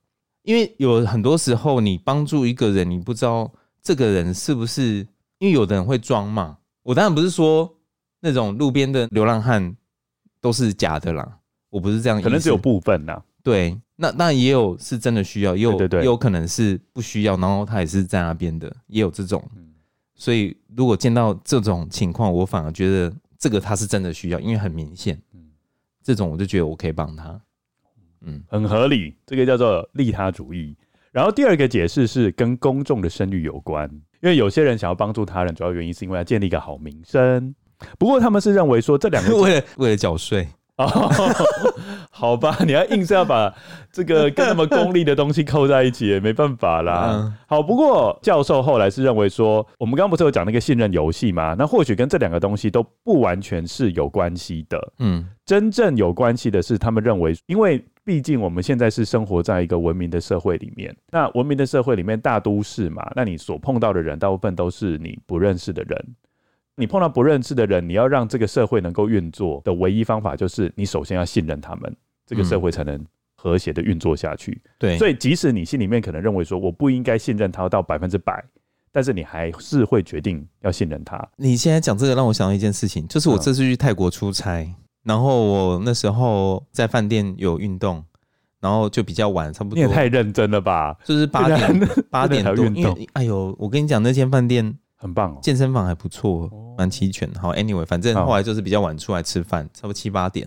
[0.42, 3.50] 因为有很多时候你帮助一个人，你不知道
[3.82, 4.96] 这个人是不是，
[5.38, 7.74] 因为有的人会装嘛，我当然不是说
[8.20, 9.76] 那种路边的流浪汉
[10.40, 11.38] 都是假的啦，
[11.70, 13.78] 我不是这样，可能只有部分呐，对。
[14.00, 19.42] 那那也有是真的需要，也有也有可能是不需要，然后他也是在那边的，也有这种。
[20.14, 25.20] 所以如果见到这种情况，我反而觉得这个他是真的需要，因为很明显。
[26.00, 27.40] 这种我就觉得我可以帮他。
[28.20, 30.76] 嗯，很合理，这个叫做利他主义。
[31.10, 33.90] 然后第二个解释是跟公众的声誉有关，
[34.22, 37.52] 因为有些人想要帮助他人，主要原因是因为要建立一个好名声。
[37.98, 40.48] 不过他们是认为说这两个 为了为了缴税。
[40.76, 40.86] 哦，
[42.08, 43.52] 好吧，你要硬是要把
[43.90, 47.36] 这个跟那么功利的东西扣在一起，也没办法啦。
[47.48, 51.56] 好，不过教授后来是认为说，我们刚刚不是有讲那个信任游戏吗？
[51.58, 54.92] 那或许跟这两个东西都不完全是有关系的。
[55.00, 66.06] 嗯，真正有关系的是，他们认为，因为毕竟我们现在是生活在一个文明的社会里面，那文明的社会里面大都市嘛，那你所碰到的人大部分都是你不认识的人。
[66.78, 73.04] 你碰到不认识的人，你要让这个社会能够运作的唯一方法，就是你首先要信任他们，这个社会才能
[73.34, 74.62] 和谐的运作下去。
[74.78, 78.44] 对，所以即使你心里面可能认为说我不应该信任他到百分之百，
[78.92, 81.28] 但是你还是会决定要信任他。
[81.36, 88.04] 你现在讲这个让我想到一件事情，就是我这次去泰国出差，嗯、然后我那时候在饭店有运动，
[88.60, 89.74] 然后就比较晚，差不多。
[89.74, 90.96] 你也太认真了吧？
[91.04, 94.78] 就是八点 八点多，因为哎呦，我跟你讲那间饭店。
[94.98, 97.32] 很棒哦，健身房还不错，蛮齐全。
[97.34, 100.44] 好，anyway，反正后来就是比较晚出来吃饭，差不多七八点，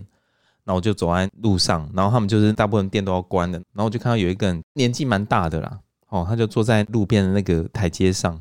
[0.64, 5.78] 然后我就走在路上，然后他们就是大部分店都要关了，然后我就看到有一个人年纪蛮大的啦，
[6.10, 8.32] 哦，他就坐在路边的那个台阶上，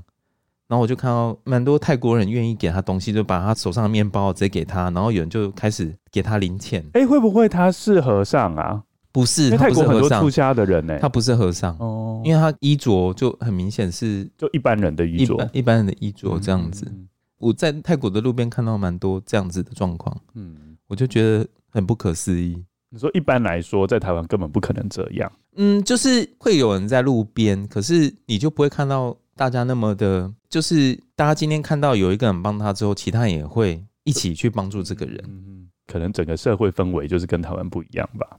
[0.67, 6.85] 然后我就看到蛮多泰国人愿意给他东西，就把他手上的面包直接给他，然后有人就开始给他零钱。
[6.93, 8.83] 哎，会不会他是和尚啊？
[9.11, 16.89] 不是，泰国很多出家的人呢，他不是和尚哦，因为他衣着就很明显是就一般人的衣着，一般人的衣着这样子。
[17.37, 22.63] 我在泰国的路边看到蛮多这样子的状况，嗯，我就觉得很不可思议。
[22.89, 38.37] 你说一般来说，在台湾根本不可能这样，嗯，就是会有人在路边，可是你就不会看到大家那么的，就是大家今天看到有一个人帮他之后，其他人也会一起去帮助这个人，嗯，可能整个社会氛围就是跟台湾不一样吧。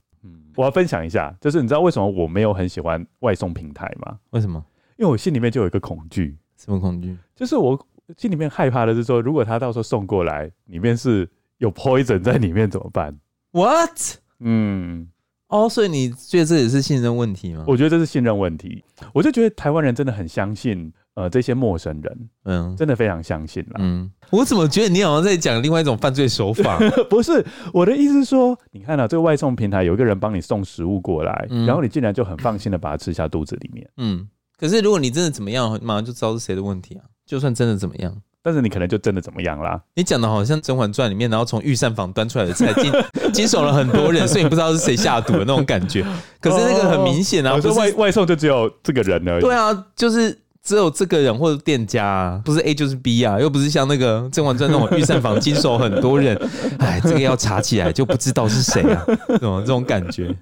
[0.56, 4.18] 我要分享一下，就是你知道为什么我没有很喜欢外送平台吗？
[4.30, 4.64] 为什么？
[4.96, 6.36] 因为我心里面就有一个恐惧。
[6.56, 7.16] 什么恐惧？
[7.34, 13.18] 就是我心里面害怕的是说，如果他到时候送过来，里面是有 poison 在里面怎么办
[13.52, 13.98] ？What？
[14.38, 15.08] 嗯，
[15.48, 17.64] 哦，所以你觉得这也是信任问题吗？
[17.66, 18.84] 我觉得这是信任问题。
[19.12, 20.92] 我就觉得台湾人真的很相信。
[21.14, 23.76] 呃，这些陌生人，嗯，真的非常相信了。
[23.80, 26.78] 嗯，我怎么觉得你好像在讲另外一种犯罪手法？
[27.10, 33.86] 不是，我的意思是说，你看到、啊、这个外送平台有一个人帮你送食物过来，嗯、然后你竟然就很放心的把它吃下肚子里面。
[33.98, 34.26] 嗯，
[34.58, 37.04] 可是如果你真的怎么样，马上就知道是谁的问题啊。
[37.26, 39.80] 就算真的怎么样，但是你可能就真的怎么样啦。
[39.94, 42.92] 你讲的好像《甄嬛传》里面，然后从御膳房端出来的菜，经
[43.32, 46.02] 经手了很多人，所以你不知道是谁下毒的那种感觉。
[46.40, 49.42] 可是那个很明显啊，外外送就只有这个人而已。
[49.42, 50.41] 对啊，就是。
[50.62, 56.36] 只有这个人或者店家、啊，不是 A 就是 B 啊，又不是像那个《甄嬛传》那种御膳房经手很多人，
[56.78, 60.34] 哎，这个要查起来就不知道是谁啊，这种这种感觉。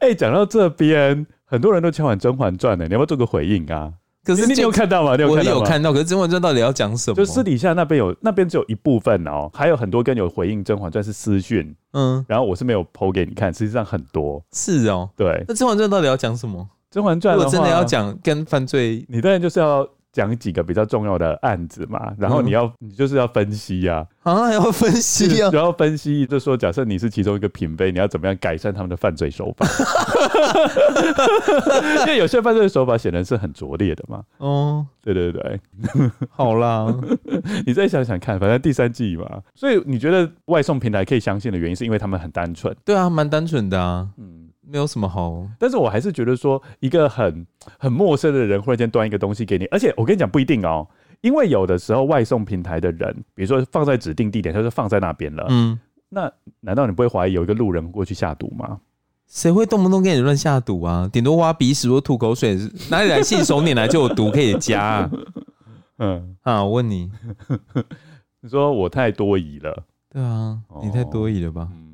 [0.00, 3.92] 哎、欸，讲到这边，很多人都敲完《甄嬛传》呢，你要不要做个回应啊？
[4.24, 5.16] 可是你有看到吗？
[5.16, 5.58] 你有看到吗？
[5.58, 7.14] 我有看到，可是《甄嬛传》到底要讲什么？
[7.14, 15.44] 就私底下那边有，那边只有一部分哦，还有很多跟有回应《甄嬛传》是私讯，嗯，然后我是没有 po 给你看，实际上很多是哦，对。
[15.48, 16.60] 那《甄嬛传》到底要讲什么？
[16.90, 29.64] 《甄嬛传》如果真的要讲跟犯罪，你当然就是要讲几个比较重要的案子嘛，然后你要、嗯、你就是要分析呀，啊，啊要分析啊， 然后分析就说，假设你是其中一个嫔妃，你要怎么样改善他们的犯罪手法？
[32.00, 34.24] 因为有些犯罪手法显然是很拙劣的嘛。
[34.38, 35.60] 哦，对对对，
[36.28, 36.92] 好啦，
[37.64, 39.24] 你再想想看，反正第三季嘛，
[39.54, 42.74] 所以你觉得外送平台可以相信的原因，是因为他们很单纯？
[42.84, 44.49] 对啊，蛮单纯的啊，嗯。
[44.70, 47.44] 没有什么好，但是我还是觉得说，一个很
[47.78, 50.86] 很陌生的人忽然间端一个东西给你，而且我跟你讲不一定哦，
[51.22, 58.78] 因为有的时候外送平台的人，比如说放在指定地点，他就放在那边了，嗯，那难道你不会怀疑有一个路人过去下毒吗？
[59.26, 61.08] 谁会动不动给你乱下毒啊？
[61.12, 62.56] 顶多挖鼻屎或吐口水，
[62.90, 65.10] 哪里来信手拈来就有毒可以加啊？
[65.98, 67.10] 嗯啊，我问你，
[68.40, 69.84] 你说我太多疑了？
[70.08, 71.68] 对啊，你太多疑了吧？
[71.70, 71.89] 哦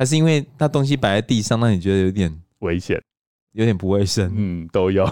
[0.00, 2.98] 还是因为那东西摆在地上，让你觉得有点危险，
[3.52, 4.32] 有点不卫生。
[4.34, 5.04] 嗯，都有，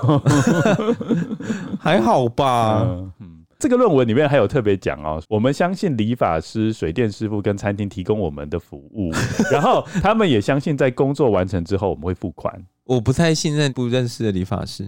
[1.78, 2.86] 还好吧。
[3.20, 9.12] 嗯，这个论文里面还有特别讲哦，我们相信理发师、水电师傅跟餐厅提供我们的服务，
[9.52, 12.50] 然后他们也相信在工作完成之后我们会付款。
[12.84, 14.86] 我不太信任不认识的理发师，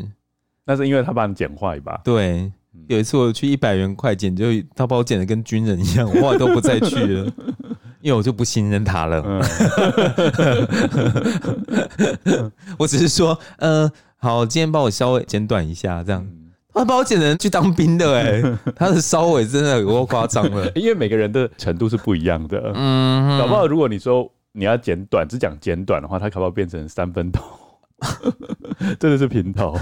[0.65, 2.01] 那是因为他把你剪坏吧？
[2.03, 2.51] 对，
[2.89, 7.31] 有一次我去一百元快剪，就他把我剪得跟军人一样，我后来都不再去了。
[8.03, 9.23] 因为我就不信任他了，
[12.79, 16.27] 我只是说，嗯、呃，好，今天帮我稍微剪短一下，这样，
[16.73, 18.43] 他把我剪成去当兵的，哎，
[18.75, 27.43] 他的稍微真的有够夸张了， 因为每个人的程度是不一样的，嗯，搞不好如果你说你要剪短，只讲剪短的话，他搞不好变成三分头，
[28.99, 29.77] 真的是平头，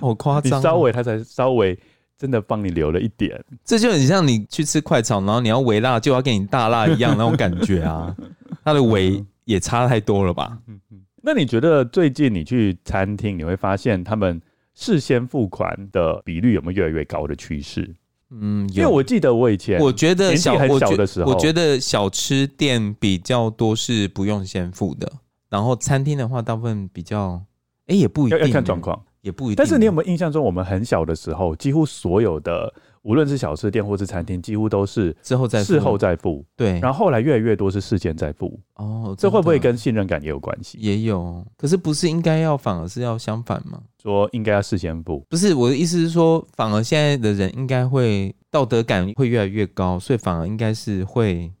[0.00, 1.78] 好夸张，你稍微他才稍微。
[2.18, 8.14] 真的帮你留了一点，这就很像你去吃快炒，然后你要微辣，就要给你大辣一样那种感觉啊。
[8.64, 10.58] 它的微也差太多了吧？
[10.66, 11.00] 嗯嗯。
[11.22, 14.42] 那你觉得最近你去餐厅，你会发现他们
[14.74, 17.94] 事先付款的比率有没有越来越高的趋势？
[18.30, 25.10] 嗯，因为我记得我以前我觉得小很小的时候，我觉得小吃店比较多是不用先付的，
[25.48, 27.42] 然后餐厅的话大部分比较，
[27.86, 29.02] 哎、欸、也不一定，要，要看状况。
[29.28, 29.56] 也不一定。
[29.56, 32.72] 但是你有没有印象中，我们很小的时候，几乎所有的
[33.02, 36.44] 无论是小吃店或是餐厅，几乎都是之后再事后再付。
[36.56, 38.58] 对，然后后来越来越多是事先再付。
[38.76, 40.78] 哦，这会不会跟信任感也有关系？
[40.78, 43.80] 也有，可是不是应该要反而是要相反吗？
[44.02, 45.24] 说应该要事先付？
[45.28, 51.52] 不是，我的意思是说，反而现在的人应该会道德感会越来越高，所以反而应该是会，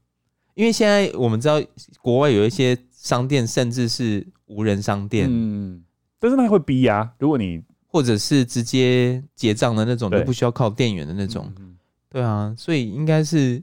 [0.54, 1.60] 因为现在我们知道
[2.00, 5.82] 国外有一些商店甚至是无人商店，嗯，
[6.18, 7.12] 但是那会逼呀、啊。
[7.18, 11.76] 如果你或者是直接结账的那种，都不需要靠店员的那种，嗯、
[12.10, 13.62] 对啊，所以应该是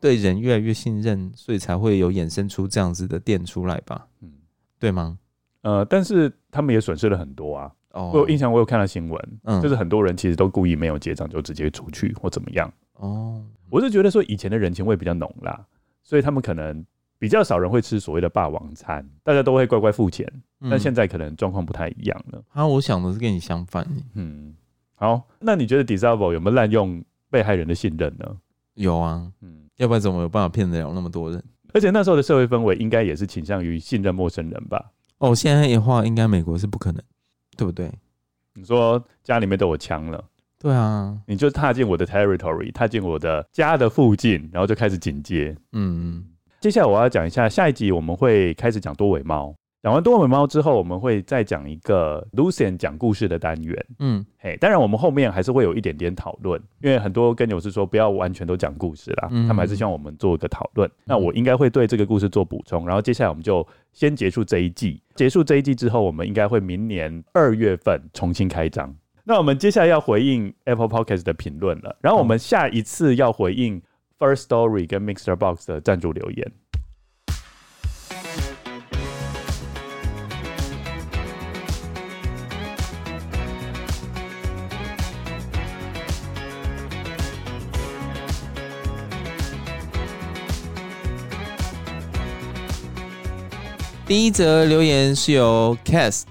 [0.00, 4.06] 对人越来越信任，所以才会有衍生出这样子的店出来吧？
[4.20, 4.30] 嗯，
[4.78, 5.18] 对吗？
[5.62, 7.72] 呃，但是他们也损失了很多啊。
[7.92, 12.70] 哦，我有印象，我有看到新闻，嗯，就是很多人其实都故意没有结账就直接出去或怎么样。
[12.94, 15.64] 哦，我是觉得说以前的人情味比较浓啦，
[16.02, 16.84] 所以他们可能
[17.24, 20.30] 比较少人会吃所谓的霸王餐，大家都会乖乖付钱。
[20.60, 22.44] 嗯、但现在可能状况不太一样了。
[22.52, 23.88] 啊，我想的是跟你相反。
[24.12, 24.54] 嗯，
[24.94, 28.36] 好，那你觉得 Disavo 有没有滥用被害人的信任呢？
[28.74, 31.42] 有啊，嗯，要不然怎么有办法骗得了那么多人？
[31.72, 34.92] 而且那时候的社会氛围应该也是倾向于信任陌生人吧？
[35.16, 37.02] 哦，现在的话，应该美国是不可能。
[37.56, 37.88] 对不对？
[38.54, 40.24] 你说家里面都有枪了，
[40.58, 45.56] 对啊，你就踏进我的 territory，踏进我的家的附近，然后就开始警戒。
[45.70, 46.24] 嗯，
[46.64, 49.54] 接下来我要讲一下，下一集我们会开始讲多尾猫。
[49.82, 53.86] 讲完多尾猫之后，我们会再讲一个 Lucien 讲故事的单元。
[53.98, 60.88] 嗯，嘿，当然我们后面还是会有一点点讨论，因为很多跟友是说不要完全都讲故事啦，嗯、他们还是希望我们做一个讨论。
[60.88, 65.02] 嗯、那我应该会对这个故事做补充，然后接下来我们就先结束这一季。
[65.14, 68.90] 结束这一季之后，我们应该会明年二月份重新开张。
[69.22, 73.82] 那我们接下来要回应 Apple Podcast 的评论了，然后我们下一次要回应
[74.18, 76.52] First Story 跟 Mixer Box 的赞助留言。
[94.06, 96.24] 第一则留言是由 Cast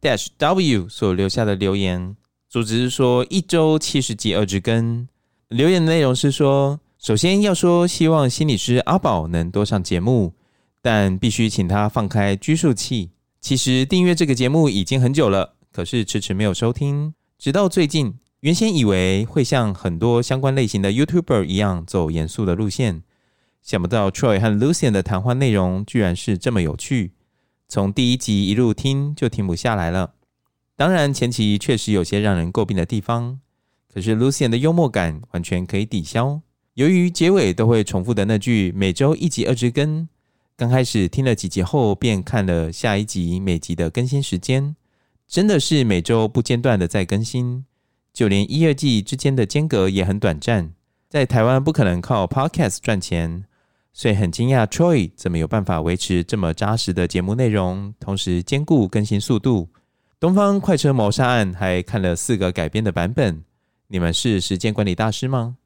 [0.00, 2.16] Dash W 所留下的留言，
[2.48, 5.08] 主旨是说一周七十集二之更。
[5.48, 10.34] 留言的内容是说，首先要说希望心理师阿宝能多上节目，
[10.80, 13.10] 但必须请他放开拘束器。
[13.40, 23.02] 其实订阅这个节目已经很久了，可是迟迟没有收听，直到最近，原先以为会像很多相关类型的 YouTuber 一样走严肃的路线，
[23.62, 27.12] 想不到 Troy 和 Lucien 的谈话内容居然是这么有趣。
[27.68, 30.14] 从第一集一路听就停不下来了。
[30.74, 33.40] 当然前期确实有些让人诟病的地方，
[33.92, 36.40] 可是 Lucien 的幽默感完全可以抵消。
[36.76, 40.06] 由于结尾都会重复的那句“每周一集二之更”，
[40.58, 44.76] 刚开始听了几集后便看了下一集每集的更新时间，
[45.26, 47.64] 真的是每周不间断的在更新，
[48.12, 50.74] 就连一二季之间的间隔也很短暂。
[51.08, 53.46] 在台湾不可能靠 Podcast 赚钱。
[53.94, 59.70] 所以很惊讶，Troy 怎么有办法维持这么扎实的节目内容，同时兼顾更新速度？
[60.20, 63.42] 东方快车谋杀案还看了四个改编的版本，
[63.88, 65.56] 你们是时间管理大师吗？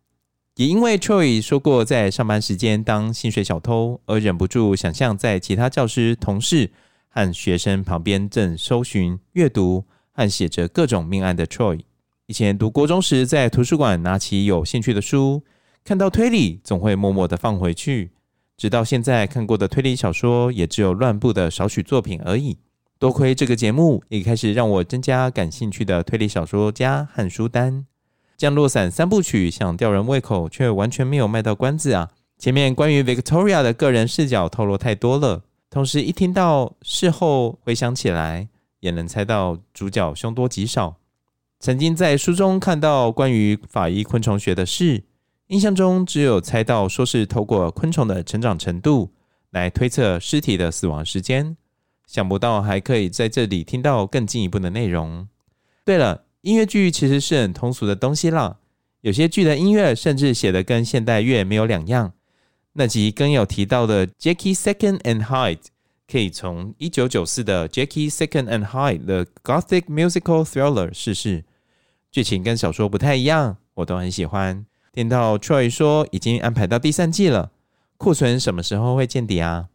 [0.56, 6.70] 也因为 Troy 说过在上班时间当薪水小偷，而忍不住想象在其他教师、同事
[7.08, 11.80] 和学生旁边正搜寻、阅读和写着各种命案的 Troy。
[12.26, 15.42] 以前读国中时，在图书馆拿起有兴趣的书，
[15.82, 18.10] 看到推理总会默默的放回去。
[18.56, 22.58] 直到现在看过的推理小说也只有乱步的少许作品而已。
[22.98, 27.86] 多亏这个节目，也开始让我增加感兴趣的推理小说家和书单。
[28.40, 32.08] 降落伞三部曲想吊人胃口，却完全没有卖到关子啊！
[32.38, 40.96] 前面关于 Victoria 的个人视角透露太多了，同时一听到事后回想起来，也能猜到主角凶多吉少。
[41.58, 45.04] 曾经在书中看到关于法医昆虫学的事。
[45.48, 49.10] 印象中只有猜到说是透过昆虫的成长程度
[49.50, 51.58] 来推测尸体的死亡时间，
[52.06, 55.28] 想不到还可以在这里听到更进一步的内容。
[55.84, 58.56] 对了，音乐剧其实是很通俗的东西啦，
[59.02, 62.12] 有些剧的音乐甚至写的跟现代乐没有两样。
[62.72, 65.58] 那集更有提到的 Jackie Second and Hyde，
[66.10, 71.44] 可以从一九九四的 Jackie Second and Hyde The Gothic Musical Thriller 试试，
[72.10, 74.64] 剧情跟小说不太一样，我都很喜欢。
[74.92, 77.50] 听到 Troy 说已经安排到第三季了，
[77.98, 79.66] 库存什么时候会见底啊？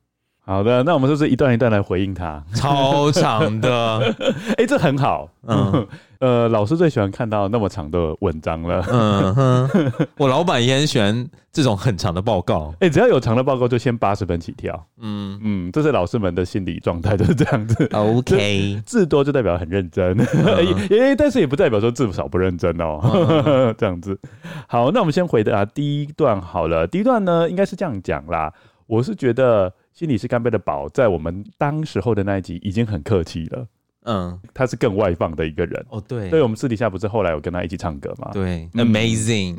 [0.42, 2.44] 好的，那我们是不是一段一段来回应他？
[2.54, 4.16] 超长的，
[4.50, 5.30] 哎、欸，这很好。
[5.48, 5.88] 嗯，
[6.20, 8.84] 呃，老师最喜欢看到那么长的文章了。
[8.90, 12.74] 嗯哼， 我老板也很喜欢这种很长的报告。
[12.80, 14.86] 哎、欸，只要有长的报告，就先八十分起跳。
[15.00, 17.90] 嗯嗯，这是老师们的心理状态，就是这样子。
[17.94, 23.00] OK，字多就代表很认真， 哎、嗯，但是也不代表说字少不认真哦。
[23.46, 24.20] 嗯、 这样子。
[24.68, 26.88] 好，那我们先回答第一段好了。
[26.88, 28.54] 第一段呢，应该是这样讲啦。
[28.88, 29.74] 我是觉得。
[29.96, 33.66] 心理师干杯的宝，在我们当时候的那一集已经很客气了。
[34.06, 35.86] 嗯，他是更外放的一个人。
[35.90, 38.32] 哦，对，所以我们私底下不是后来有跟他一起唱歌吗？
[38.34, 39.58] 对、嗯、，Amazing，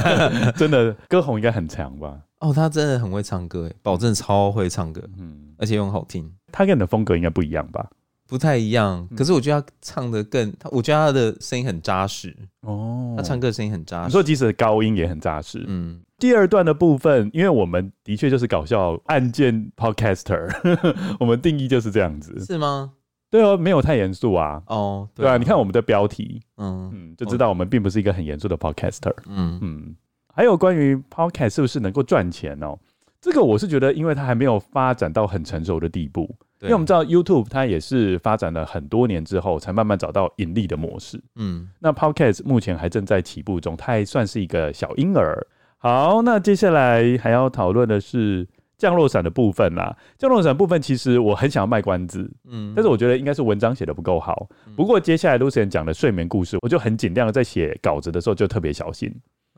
[0.58, 2.18] 真的歌喉应该很强吧？
[2.40, 5.02] 哦，他真的很会唱歌，保证超会唱歌。
[5.18, 6.30] 嗯，而且又很好听。
[6.50, 7.88] 他跟你的风格应该不一样吧？
[8.26, 12.34] 不太一样，可是我觉得他唱的更，他我觉得他的声音很扎实。
[12.62, 14.06] 哦，他唱歌声音很扎实。
[14.06, 15.62] 你说即使高音也很扎实。
[15.68, 16.00] 嗯。
[16.18, 20.48] 第二段的部分，因为我们的确就是搞笑案件 podcaster，
[21.18, 22.92] 我们定义就是这样子，是吗？
[23.32, 24.62] 对哦，没有太严肃啊。
[24.66, 29.14] 哦，对啊，你看我们的标题，嗯嗯，就知道我们并不是一个很严肃的 podcaster。
[29.26, 29.96] 嗯嗯，
[30.34, 32.78] 还有关于 podcast 是不是能够赚钱哦？
[33.22, 36.28] 这个我是觉得，因为它还没有发展到很成熟的地步。
[36.60, 41.20] 因为我们知道 YouTube 它也是发展了很多年之后，才慢慢找到盈利的模式。
[41.36, 45.44] 嗯，那 podcast 目前还正在起步中，它还算是一个小婴儿。
[45.78, 48.46] 好，那接下来还要讨论的是
[48.82, 49.96] 降落伞的部分啦。
[50.18, 54.48] 降落伞部分其实我很想要卖关子，嗯，但是我觉得应该是文章写的不够好。
[54.74, 59.08] 不过接下来 Lucien 讲的睡眠故事，我就很尽量的在写稿子的时候就特别小心。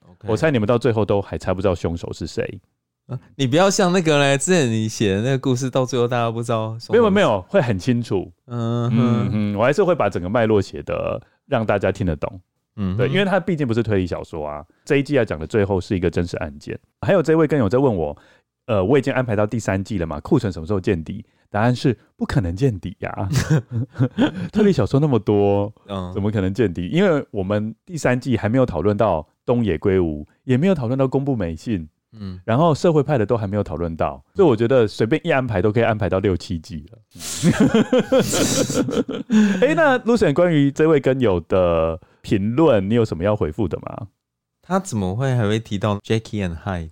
[0.02, 0.26] Okay.
[0.26, 2.60] 我猜你们到最后都还猜不到凶手是谁。
[3.06, 6.76] 啊，你不要像那个嘞，之前你写的那个故事，到最后大家不知道。
[6.90, 8.30] 没有没有，会很清楚。
[8.46, 12.40] 嗯嗯嗯，我还是会把整个脉络写的让大家听得懂。
[12.76, 14.64] 嗯，对，因为它毕竟不是推理小说啊。
[14.84, 16.76] 这一季要讲的最后是一个真实案件。
[17.02, 18.16] 还有这位跟友在问我，
[18.66, 20.20] 呃，我已经安排到第三季了嘛？
[20.20, 21.24] 库存什么时候见底？
[21.50, 23.28] 答案是不可能见底呀、啊。
[24.52, 26.88] 推理小说那么多， 嗯，怎么可能见底？
[26.88, 36.98] 因为我们第三季还没有讨论到东野圭吾，也没有讨论到宫部美信，嗯，然后社会派的都还没有讨论到，所以我觉得随便一安排都可以安排到六七季了。
[39.60, 42.00] 哎、欸，那 Lucian 关于这位跟友的。
[42.24, 44.08] 评论，你有什么要回复的吗？
[44.62, 46.88] 他怎么会还会提到 Jackie and Hyde？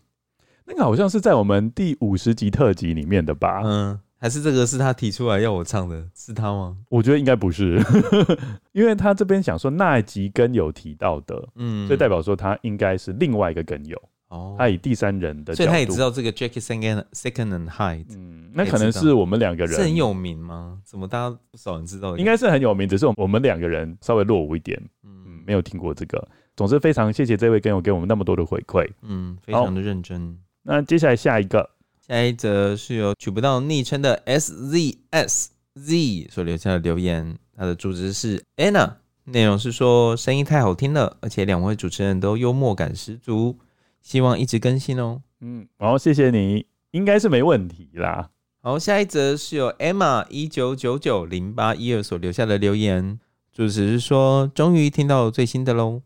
[0.67, 3.63] 那个好像是在我们第五十集特辑里面的吧？
[3.65, 6.77] 嗯，还是这个是他提出来要我唱的，是他吗？
[6.89, 7.81] 我觉得应该不是，
[8.73, 14.01] 因为他这边想说那一集跟友提到的，嗯，所以代表说他应该是另外一个跟友。
[14.29, 18.07] 哦，他以第三人的所以他也知道这个 Jackie Second Second and Hyde。
[18.17, 20.79] 嗯，那可能是我们两个人是很有名吗？
[20.87, 22.17] 怎么大家不少人知道？
[22.17, 24.81] 应该是很有名，只是我们两个人稍微落伍一点。
[25.05, 26.27] 嗯，没有听过这个。
[26.57, 28.89] 总之，非常谢谢这位跟友给我们那么多的回馈。
[29.03, 30.39] 嗯，非常的认真。
[30.65, 31.71] 那接下来下一个，
[32.07, 37.37] 下一则是由取不到昵称的 SZSZ 所留下的留言。
[37.57, 38.95] 他的主旨是 Anna，
[39.25, 43.59] 内容是说声音太好听了，而且两位主持人都幽默感十足。
[44.01, 45.23] 希望一直更新哦。
[45.41, 48.31] 嗯，好，谢谢你，应该是没问题啦。
[48.61, 53.21] 好，下一则是由 Emma 一九九九零八一二所留下的留言，
[53.53, 56.03] 主旨是说终于听到最新的喽。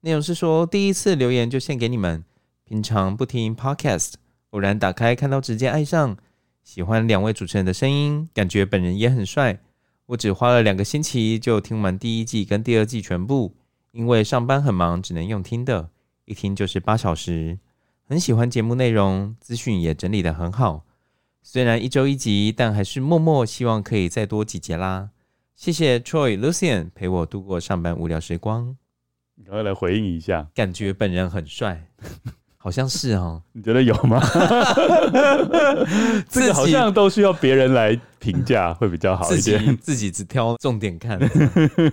[0.00, 2.24] 内容是说第一次留言就献给你们，
[2.70, 4.12] 平常不听 Podcast，
[4.50, 6.16] 偶然打开看到直接爱上，
[6.62, 9.58] 喜欢两位主持人的声音，感觉本人也很帅。
[10.06, 13.56] 我只花了两个星期就听完第一季跟第二季全部，
[13.90, 15.90] 因为上班很忙，只能用听的。
[16.26, 17.58] 一听就是八小时，
[18.06, 20.84] 很喜欢节目内容，资讯也整理得很好。
[21.42, 25.10] 虽然一周一集，但还是默默希望可以再多几集啦。
[25.56, 28.76] 谢谢 Troy、Lucian 陪我度过上班无聊时光。
[29.34, 31.88] 你赶快来回应一下，感觉本人很帅，
[32.62, 33.42] 好像是哦。
[33.52, 34.20] 你觉得有吗？
[36.28, 41.18] 这个好像都需要别人来评价会比较好一点，自己，只挑重点看。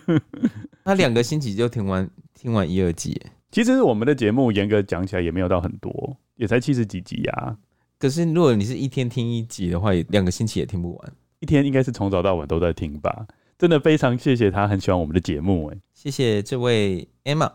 [0.84, 3.18] 他两个星期就听完听完一二集。
[3.49, 7.55] 其实我们的节目严格讲起来也没有到很多，也才七十几集呀、啊。
[7.97, 11.13] 可是如果你是一天听一集的话，两个星期也听不完。
[11.39, 13.26] 一天应该是从早到晚都在听吧？
[13.57, 15.78] 真的非常谢谢他，很喜欢我们的节目哎。
[15.93, 17.51] 谢谢这位 Emma。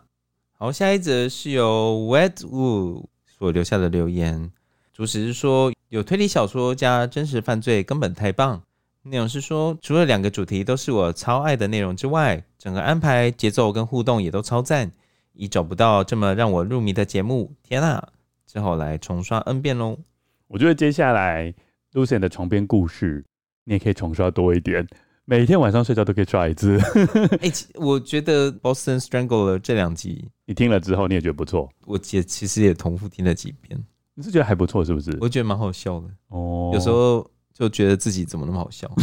[0.62, 4.48] 好，下一则是由 Wetwood 所留下的留言，
[4.93, 8.62] 主旨是说有推理小说加真实犯罪根本太棒。
[9.02, 14.93] 内容是说除了两个主题都是我超爱的内容之外，整个安排节奏跟互动也都超赞。
[15.32, 18.10] 已找不到这么让我入迷的节目，天啊！
[18.47, 19.98] 只好来重刷 N 遍喽。
[20.47, 21.52] 我觉得接下来
[21.93, 23.24] Lucian 的床边故事，
[23.64, 24.86] 你也可以重刷多一点，
[25.24, 26.78] 每天晚上睡觉都可以刷一次。
[27.43, 31.66] 哎、欸，我觉得 Boston Strangler 这两集，你听了之后你也觉得不错。
[31.86, 33.82] 我也其实也重复听了几遍。
[34.12, 35.16] 你是觉得还不错是不是？
[35.18, 36.70] 我觉得蛮好笑的哦。
[36.74, 38.86] 有时候就觉得自己怎么那么好笑。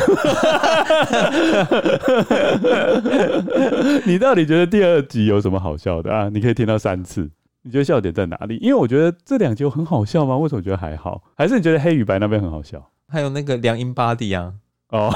[4.06, 6.30] 你到底觉得第二集有什么好笑的啊？
[6.30, 7.28] 你可以听到三次。
[7.64, 8.58] 你觉得笑点在哪里？
[8.58, 10.38] 因为我觉得这两集很好笑吗？
[10.38, 11.24] 为什么觉得还好？
[11.36, 12.92] 还是你觉得黑与白那边很好笑？
[13.08, 14.54] 还有那个梁英巴蒂啊，
[14.90, 15.10] 哦，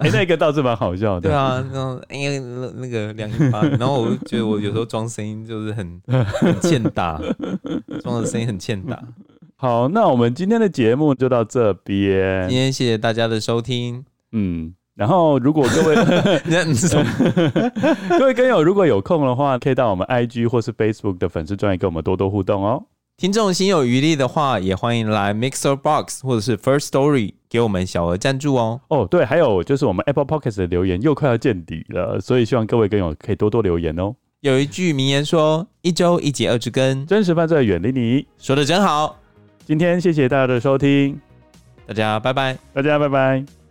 [0.00, 1.22] 哎、欸，那个倒是蛮好笑的。
[1.22, 7.20] 对啊，那种哎呀，那那个两英巴迪，然后我就觉得我有时候 装声音就是很很欠打，
[8.02, 9.02] 装的声音很欠打。
[9.56, 12.48] 好，那我们今天的节目就到这边。
[12.48, 14.74] 今天谢谢大家的收听，嗯。
[14.96, 15.94] 然后，如果各位
[18.18, 22.82] 各位跟友如果有空的话，可以到我们 IG 或是 Facebook 的粉丝专页跟我们多多互动哦。
[23.18, 28.78] 听众心有余力的话，也欢迎来 Mixer Box 或者是 First Story 给我们小额赞助哦。
[28.88, 34.14] 哦，对，还有就是我们 Apple Podcast 的留言又快要见底了，所以希望各位跟友可以多多留言哦。
[34.40, 39.18] 有一句名言说：“一周一节二之根，真实犯罪远离你。”说的真好。
[39.64, 41.18] 今天谢谢大家的收听，
[41.86, 43.65] 大家拜拜，大家拜拜。